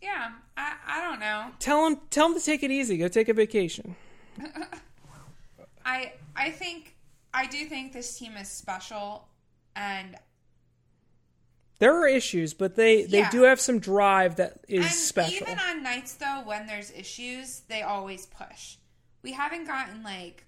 yeah, 0.02 0.32
I 0.56 0.74
I 0.88 1.02
don't 1.02 1.20
know. 1.20 1.48
Tell 1.60 1.86
him 1.86 1.98
tell 2.10 2.28
him 2.28 2.40
to 2.40 2.44
take 2.46 2.64
it 2.64 2.72
easy. 2.72 2.98
Go 2.98 3.08
take 3.08 3.30
a 3.30 3.34
vacation. 3.34 3.96
I 5.86 6.14
I 6.36 6.52
think 6.52 6.96
I 7.34 7.46
do 7.46 7.66
think 7.66 7.94
this 7.94 8.18
team 8.18 8.38
is 8.38 8.50
special, 8.50 9.28
and 9.76 10.16
There 11.80 11.96
are 11.96 12.08
issues, 12.08 12.54
but 12.54 12.76
they 12.76 13.04
they 13.04 13.20
Yeah. 13.20 13.30
do 13.30 13.44
have 13.44 13.60
some 13.60 13.80
drive 13.80 14.36
that 14.36 14.60
is 14.68 14.86
and 14.86 14.94
special. 14.94 15.48
even 15.48 15.60
on 15.60 15.82
nights 15.82 16.14
though 16.14 16.42
when 16.46 16.68
there's 16.68 16.92
issues, 16.92 17.62
they 17.68 17.82
always 17.82 18.26
push. 18.26 18.76
We 19.22 19.32
haven't 19.34 19.66
gotten 19.66 20.04
like 20.04 20.46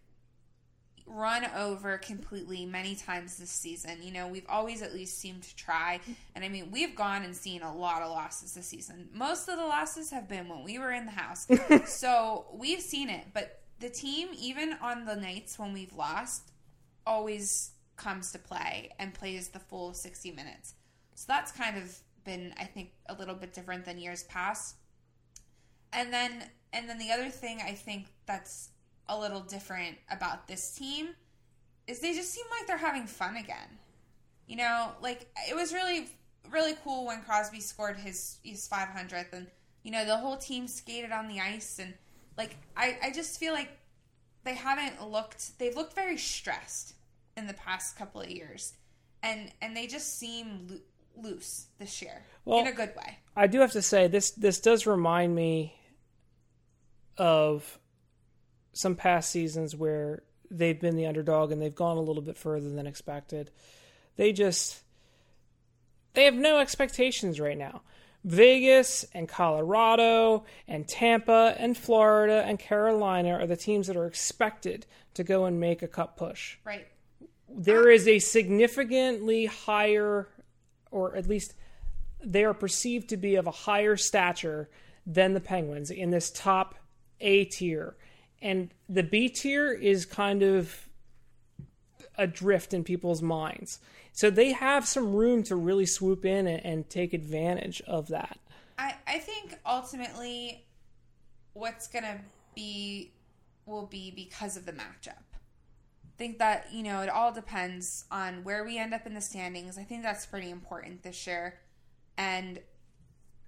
run 1.06 1.46
over 1.58 1.98
completely 1.98 2.66
many 2.66 2.96
times 2.96 3.38
this 3.38 3.50
season. 3.50 4.02
You 4.02 4.12
know, 4.14 4.28
we've 4.28 4.46
always 4.48 4.82
at 4.82 4.94
least 4.94 5.20
seemed 5.20 5.44
to 5.44 5.56
try. 5.56 6.00
And 6.36 6.46
I 6.46 6.48
mean, 6.50 6.72
we've 6.72 6.96
gone 6.96 7.24
and 7.24 7.36
seen 7.36 7.62
a 7.64 7.76
lot 7.76 8.02
of 8.02 8.10
losses 8.12 8.54
this 8.54 8.68
season. 8.68 9.10
Most 9.14 9.50
of 9.50 9.58
the 9.58 9.66
losses 9.66 10.10
have 10.12 10.30
been 10.30 10.48
when 10.48 10.64
we 10.64 10.80
were 10.80 10.92
in 10.92 11.06
the 11.06 11.12
house. 11.12 11.48
so 11.86 12.46
we've 12.54 12.82
seen 12.82 13.10
it. 13.10 13.26
But 13.34 13.62
the 13.80 13.90
team, 13.90 14.30
even 14.38 14.74
on 14.82 15.06
the 15.06 15.16
nights 15.16 15.60
when 15.60 15.74
we've 15.74 15.94
lost, 15.94 16.52
always 17.06 17.72
comes 17.98 18.32
to 18.32 18.40
play 18.40 18.92
and 18.98 19.14
plays 19.14 19.50
the 19.50 19.60
full 19.60 19.94
60 19.94 20.32
minutes. 20.32 20.76
So 21.16 21.26
that's 21.28 21.52
kind 21.52 21.78
of 21.78 21.98
been, 22.24 22.54
I 22.58 22.66
think, 22.66 22.92
a 23.08 23.14
little 23.14 23.36
bit 23.36 23.54
different 23.54 23.86
than 23.86 23.98
years 24.00 24.24
past. 24.24 24.76
and 25.94 26.12
then 26.14 26.44
and 26.74 26.88
then 26.90 26.98
the 26.98 27.12
other 27.12 27.30
thing 27.30 27.60
I 27.64 27.74
think 27.74 28.08
that's 28.26 28.70
a 29.10 29.18
little 29.20 29.42
different 29.42 29.98
about 30.10 30.48
this 30.48 30.74
team 30.74 31.10
is 31.88 32.00
they 32.00 32.14
just 32.14 32.32
seem 32.32 32.46
like 32.58 32.68
they're 32.68 32.78
having 32.78 33.08
fun 33.08 33.36
again. 33.38 33.78
You 34.48 34.58
know, 34.58 34.92
like 35.02 35.30
it 35.50 35.56
was 35.56 35.74
really 35.74 36.08
really 36.50 36.76
cool 36.84 37.06
when 37.06 37.22
Crosby 37.22 37.60
scored 37.60 37.98
his 37.98 38.38
his 38.44 38.68
500th 38.68 39.34
and 39.34 39.48
you 39.84 39.92
know 39.92 40.06
the 40.06 40.18
whole 40.18 40.38
team 40.38 40.68
skated 40.68 41.12
on 41.12 41.28
the 41.28 41.40
ice 41.40 41.80
and 41.80 41.94
like 42.38 42.56
I 42.76 42.98
I 43.04 43.12
just 43.12 43.40
feel 43.40 43.54
like 43.54 43.70
they 44.44 44.56
haven't 44.56 45.10
looked 45.10 45.58
they've 45.60 45.76
looked 45.76 45.94
very 45.94 46.18
stressed 46.18 46.94
in 47.38 47.48
the 47.48 47.54
past 47.54 47.98
couple 47.98 48.22
of 48.22 48.30
years 48.30 48.74
and 49.24 49.52
and 49.62 49.76
they 49.76 49.88
just 49.88 50.18
seem 50.18 50.82
loose 51.16 51.68
this 51.80 52.02
year 52.02 52.24
Well, 52.46 52.60
in 52.62 52.68
a 52.68 52.72
good 52.72 52.94
way. 52.96 53.20
I 53.36 53.48
do 53.48 53.60
have 53.60 53.72
to 53.74 53.82
say 53.82 54.08
this 54.08 54.32
this 54.32 54.60
does 54.60 54.86
remind 54.86 55.36
me 55.36 55.76
of 57.18 57.80
some 58.74 58.96
past 58.96 59.30
seasons 59.30 59.76
where 59.76 60.24
they've 60.50 60.80
been 60.80 60.96
the 60.96 61.06
underdog 61.06 61.52
and 61.52 61.62
they've 61.62 61.76
gone 61.76 61.98
a 61.98 62.02
little 62.02 62.22
bit 62.22 62.38
further 62.38 62.70
than 62.70 62.88
expected. 62.88 63.52
They 64.16 64.32
just 64.34 64.82
they 66.14 66.26
have 66.26 66.36
no 66.36 66.60
expectations 66.60 67.40
right 67.40 67.58
now. 67.58 67.82
Vegas 68.24 69.04
and 69.14 69.28
Colorado 69.28 70.46
and 70.68 70.88
Tampa 70.88 71.56
and 71.58 71.76
Florida 71.76 72.44
and 72.46 72.60
Carolina 72.60 73.34
are 73.40 73.48
the 73.48 73.56
teams 73.58 73.88
that 73.88 73.98
are 73.98 74.06
expected 74.06 74.86
to 75.16 75.24
go 75.24 75.46
and 75.46 75.60
make 75.60 75.82
a 75.82 75.88
cup 75.88 76.18
push 76.18 76.58
Right. 76.64 76.88
there 77.50 77.84
um, 77.84 77.90
is 77.90 78.08
a 78.08 78.20
significantly 78.20 79.48
higher, 79.48 80.28
or 80.92 81.16
at 81.16 81.28
least 81.28 81.56
they 82.24 82.44
are 82.44 82.54
perceived 82.54 83.10
to 83.10 83.18
be 83.18 83.36
of 83.36 83.48
a 83.48 83.52
higher 83.52 83.98
stature 83.98 84.70
than 85.06 85.34
the 85.34 85.40
Penguins 85.40 85.90
in 85.90 86.12
this 86.12 86.30
top 86.30 86.76
A 87.20 87.46
tier. 87.46 87.96
And 88.42 88.70
the 88.88 89.04
B 89.04 89.30
tier 89.30 89.72
is 89.72 90.06
kind 90.06 90.44
of 90.44 90.88
adrift 92.18 92.74
in 92.74 92.84
people's 92.84 93.22
minds. 93.22 93.80
So 94.14 94.30
they 94.30 94.52
have 94.52 94.86
some 94.88 95.14
room 95.14 95.44
to 95.44 95.56
really 95.56 95.86
swoop 95.86 96.26
in 96.26 96.48
and, 96.48 96.66
and 96.66 96.90
take 96.90 97.14
advantage 97.14 97.82
of 97.88 98.10
that. 98.10 98.38
I, 98.78 98.96
I 99.08 99.20
think 99.20 99.58
ultimately 99.66 100.66
what's 101.54 101.88
going 101.88 102.04
to 102.04 102.20
be 102.56 103.12
will 103.66 103.86
be 103.86 104.12
because 104.12 104.58
of 104.58 104.66
the 104.66 104.74
matchup. 104.74 105.24
I 106.22 106.24
think 106.24 106.38
that, 106.38 106.68
you 106.72 106.84
know, 106.84 107.02
it 107.02 107.10
all 107.10 107.32
depends 107.32 108.06
on 108.12 108.44
where 108.44 108.64
we 108.64 108.78
end 108.78 108.94
up 108.94 109.08
in 109.08 109.16
the 109.16 109.22
standings. 109.22 109.80
I 109.80 109.82
think 109.82 110.04
that's 110.04 110.24
pretty 110.28 110.52
important 110.52 111.02
this 111.02 111.26
year. 111.26 111.58
And 112.16 112.60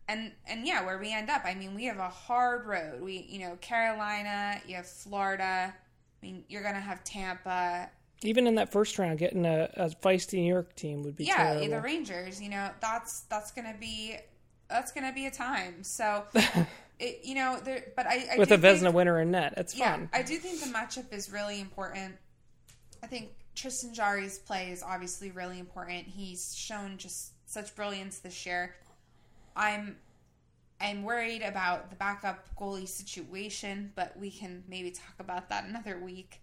and 0.08 0.32
and 0.48 0.66
yeah, 0.66 0.84
where 0.84 0.98
we 0.98 1.14
end 1.14 1.30
up. 1.30 1.44
I 1.46 1.54
mean, 1.54 1.76
we 1.76 1.86
have 1.86 2.00
a 2.00 2.10
hard 2.10 2.66
road. 2.66 3.04
We, 3.04 3.28
you 3.30 3.42
know, 3.42 3.58
Carolina, 3.62 4.60
you 4.68 4.76
have 4.78 4.88
Florida. 4.88 5.72
I 5.72 6.26
mean, 6.26 6.46
you're 6.50 6.64
going 6.64 6.74
to 6.74 6.82
have 6.82 7.04
Tampa. 7.04 7.92
Even 8.24 8.48
in 8.48 8.56
that 8.56 8.72
first 8.72 8.98
round, 8.98 9.20
getting 9.20 9.46
a, 9.46 9.70
a 9.76 9.90
feisty 9.90 10.40
New 10.40 10.52
York 10.52 10.76
team 10.76 11.04
would 11.04 11.16
be 11.16 11.26
yeah, 11.26 11.54
terrible. 11.54 11.76
the 11.76 11.80
Rangers. 11.80 12.42
You 12.42 12.50
know, 12.50 12.72
that's 12.82 13.22
that's 13.30 13.52
gonna 13.52 13.76
be 13.80 14.16
that's 14.68 14.92
gonna 14.92 15.14
be 15.14 15.28
a 15.28 15.32
time. 15.32 15.84
So, 15.84 16.24
it, 17.00 17.20
you 17.24 17.36
know, 17.36 17.60
there. 17.64 17.92
But 17.96 18.08
I, 18.08 18.30
I 18.34 18.38
With 18.40 18.52
a 18.52 18.58
Vezina 18.58 18.92
winner 18.92 19.22
in 19.22 19.30
net, 19.30 19.54
it's 19.58 19.76
yeah, 19.76 19.92
fun. 19.92 20.10
I 20.12 20.24
do 20.24 20.38
think 20.38 20.60
the 20.60 20.68
matchup 20.68 21.14
is 21.14 21.32
really 21.32 21.62
important. 21.62 22.16
I 23.04 23.08
think 23.08 23.32
Tristan 23.54 23.94
Jarry's 23.94 24.39
play 24.39 24.72
is 24.72 24.82
obviously 24.82 25.30
really 25.30 25.60
important. 25.60 26.08
He's 26.08 26.56
shown 26.56 26.98
just 26.98 27.34
such 27.46 27.76
brilliance 27.76 28.20
this 28.20 28.46
year. 28.46 28.74
I'm 29.56 29.98
I'm 30.80 31.04
worried 31.04 31.42
about 31.42 31.89
the 31.89 31.96
backup 31.98 32.48
goalie 32.58 32.88
situation, 32.88 33.92
but 33.96 34.18
we 34.18 34.32
can 34.32 34.63
maybe 34.68 34.89
talk 34.89 35.16
about 35.20 35.50
that 35.50 35.66
another 35.66 36.00
week. 36.00 36.42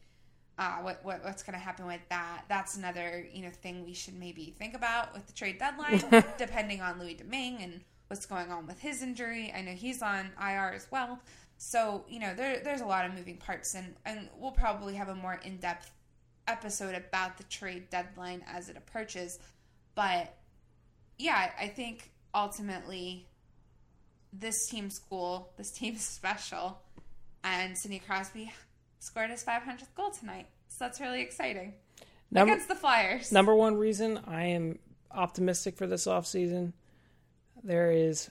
Uh, 0.58 0.76
what, 0.82 1.02
what 1.02 1.24
what's 1.24 1.42
going 1.42 1.54
to 1.54 1.58
happen 1.58 1.86
with 1.86 2.02
that? 2.10 2.44
That's 2.48 2.76
another 2.76 3.26
you 3.32 3.42
know 3.42 3.50
thing 3.50 3.84
we 3.84 3.94
should 3.94 4.18
maybe 4.18 4.54
think 4.58 4.74
about 4.74 5.14
with 5.14 5.26
the 5.26 5.32
trade 5.32 5.58
deadline, 5.58 6.02
depending 6.38 6.82
on 6.82 7.00
Louis 7.00 7.14
Domingue 7.14 7.62
and 7.62 7.80
what's 8.08 8.26
going 8.26 8.50
on 8.52 8.66
with 8.66 8.78
his 8.78 9.02
injury. 9.02 9.50
I 9.56 9.62
know 9.62 9.72
he's 9.72 10.02
on 10.02 10.30
IR 10.38 10.72
as 10.74 10.86
well, 10.90 11.20
so 11.56 12.04
you 12.06 12.20
know 12.20 12.34
there 12.34 12.60
there's 12.62 12.82
a 12.82 12.86
lot 12.86 13.06
of 13.06 13.14
moving 13.14 13.38
parts, 13.38 13.74
and 13.74 13.94
and 14.04 14.28
we'll 14.38 14.52
probably 14.52 14.94
have 14.94 15.08
a 15.08 15.14
more 15.14 15.40
in 15.42 15.56
depth 15.56 15.90
episode 16.50 16.94
about 16.94 17.38
the 17.38 17.44
trade 17.44 17.88
deadline 17.90 18.42
as 18.52 18.68
it 18.68 18.76
approaches. 18.76 19.38
But 19.94 20.34
yeah, 21.18 21.50
I 21.60 21.68
think 21.68 22.10
ultimately 22.34 23.26
this 24.32 24.66
team's 24.68 24.98
cool, 24.98 25.52
this 25.56 25.70
team's 25.70 26.02
special, 26.04 26.78
and 27.44 27.76
Sidney 27.76 28.00
Crosby 28.06 28.52
scored 28.98 29.30
his 29.30 29.44
500th 29.44 29.94
goal 29.96 30.10
tonight. 30.10 30.46
So 30.68 30.76
that's 30.84 31.00
really 31.00 31.20
exciting. 31.22 31.74
Number, 32.30 32.52
Against 32.52 32.68
the 32.68 32.76
Flyers. 32.76 33.32
number 33.32 33.54
one 33.54 33.76
reason 33.76 34.20
I 34.26 34.44
am 34.46 34.78
optimistic 35.10 35.76
for 35.76 35.86
this 35.88 36.06
offseason, 36.06 36.72
there 37.64 37.90
is 37.90 38.30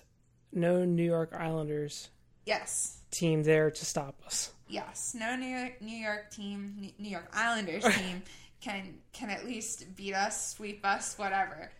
no 0.54 0.86
New 0.86 1.04
York 1.04 1.34
Islanders 1.38 2.10
Yes. 2.46 3.00
team 3.12 3.44
there 3.44 3.70
to 3.70 3.86
stop 3.86 4.22
us. 4.26 4.54
Yes. 4.70 5.16
No 5.18 5.36
New 5.36 5.48
York, 5.48 5.82
New 5.82 5.98
York 5.98 6.32
team, 6.32 6.92
New 6.98 7.10
York 7.10 7.30
Islanders 7.34 7.84
team 7.96 8.22
can 8.62 9.00
can 9.12 9.30
at 9.30 9.46
least 9.46 9.96
beat 9.96 10.14
us, 10.14 10.54
sweep 10.56 10.86
us, 10.86 11.18
whatever. 11.18 11.72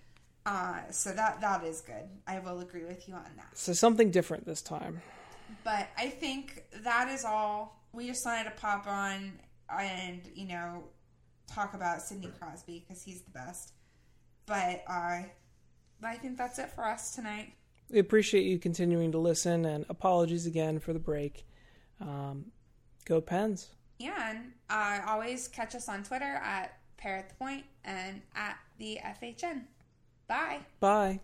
Uh, 0.46 0.80
so 0.90 1.12
that 1.12 1.40
that 1.42 1.64
is 1.64 1.82
good. 1.82 2.10
I 2.28 2.40
will 2.40 2.60
agree 2.60 2.86
with 2.86 3.08
you 3.08 3.14
on 3.14 3.30
that. 3.38 3.50
So 3.54 3.74
something 3.74 4.12
different 4.12 4.46
this 4.46 4.62
time. 4.62 5.02
But 5.64 5.88
I 5.98 6.08
think 6.08 6.64
that 6.84 7.10
is 7.10 7.26
all. 7.26 7.80
We 7.92 8.08
just 8.08 8.26
wanted 8.26 8.46
to 8.46 8.52
pop 8.52 8.88
on 8.88 9.34
and 9.78 10.22
you 10.34 10.48
know 10.48 10.84
talk 11.48 11.74
about 11.74 12.02
Sidney 12.02 12.32
Crosby 12.40 12.86
because 12.88 13.04
he's 13.04 13.22
the 13.22 13.32
best. 13.32 13.74
But 14.46 14.84
uh, 14.88 15.22
I 16.04 16.16
think 16.22 16.38
that's 16.38 16.58
it 16.60 16.72
for 16.72 16.84
us 16.86 17.14
tonight. 17.14 17.54
We 17.92 18.00
appreciate 18.00 18.44
you 18.44 18.60
continuing 18.60 19.12
to 19.12 19.18
listen, 19.18 19.66
and 19.66 19.86
apologies 19.90 20.46
again 20.46 20.80
for 20.80 20.94
the 20.94 21.00
break. 21.00 21.46
Um, 22.00 22.46
go 23.10 23.20
Pens. 23.20 23.70
Yeah, 23.98 24.30
and 24.30 24.52
uh, 24.70 25.02
always 25.08 25.50
catch 25.50 25.76
us 25.76 25.90
on 25.90 26.04
Twitter 26.04 26.40
at 26.44 26.78
Parrot 26.96 27.28
the 27.28 27.36
Point 27.36 27.66
and 27.84 28.22
at 28.36 28.58
the 28.78 29.00
FHN. 29.04 29.64
Bye. 30.28 30.60
Bye. 30.80 31.20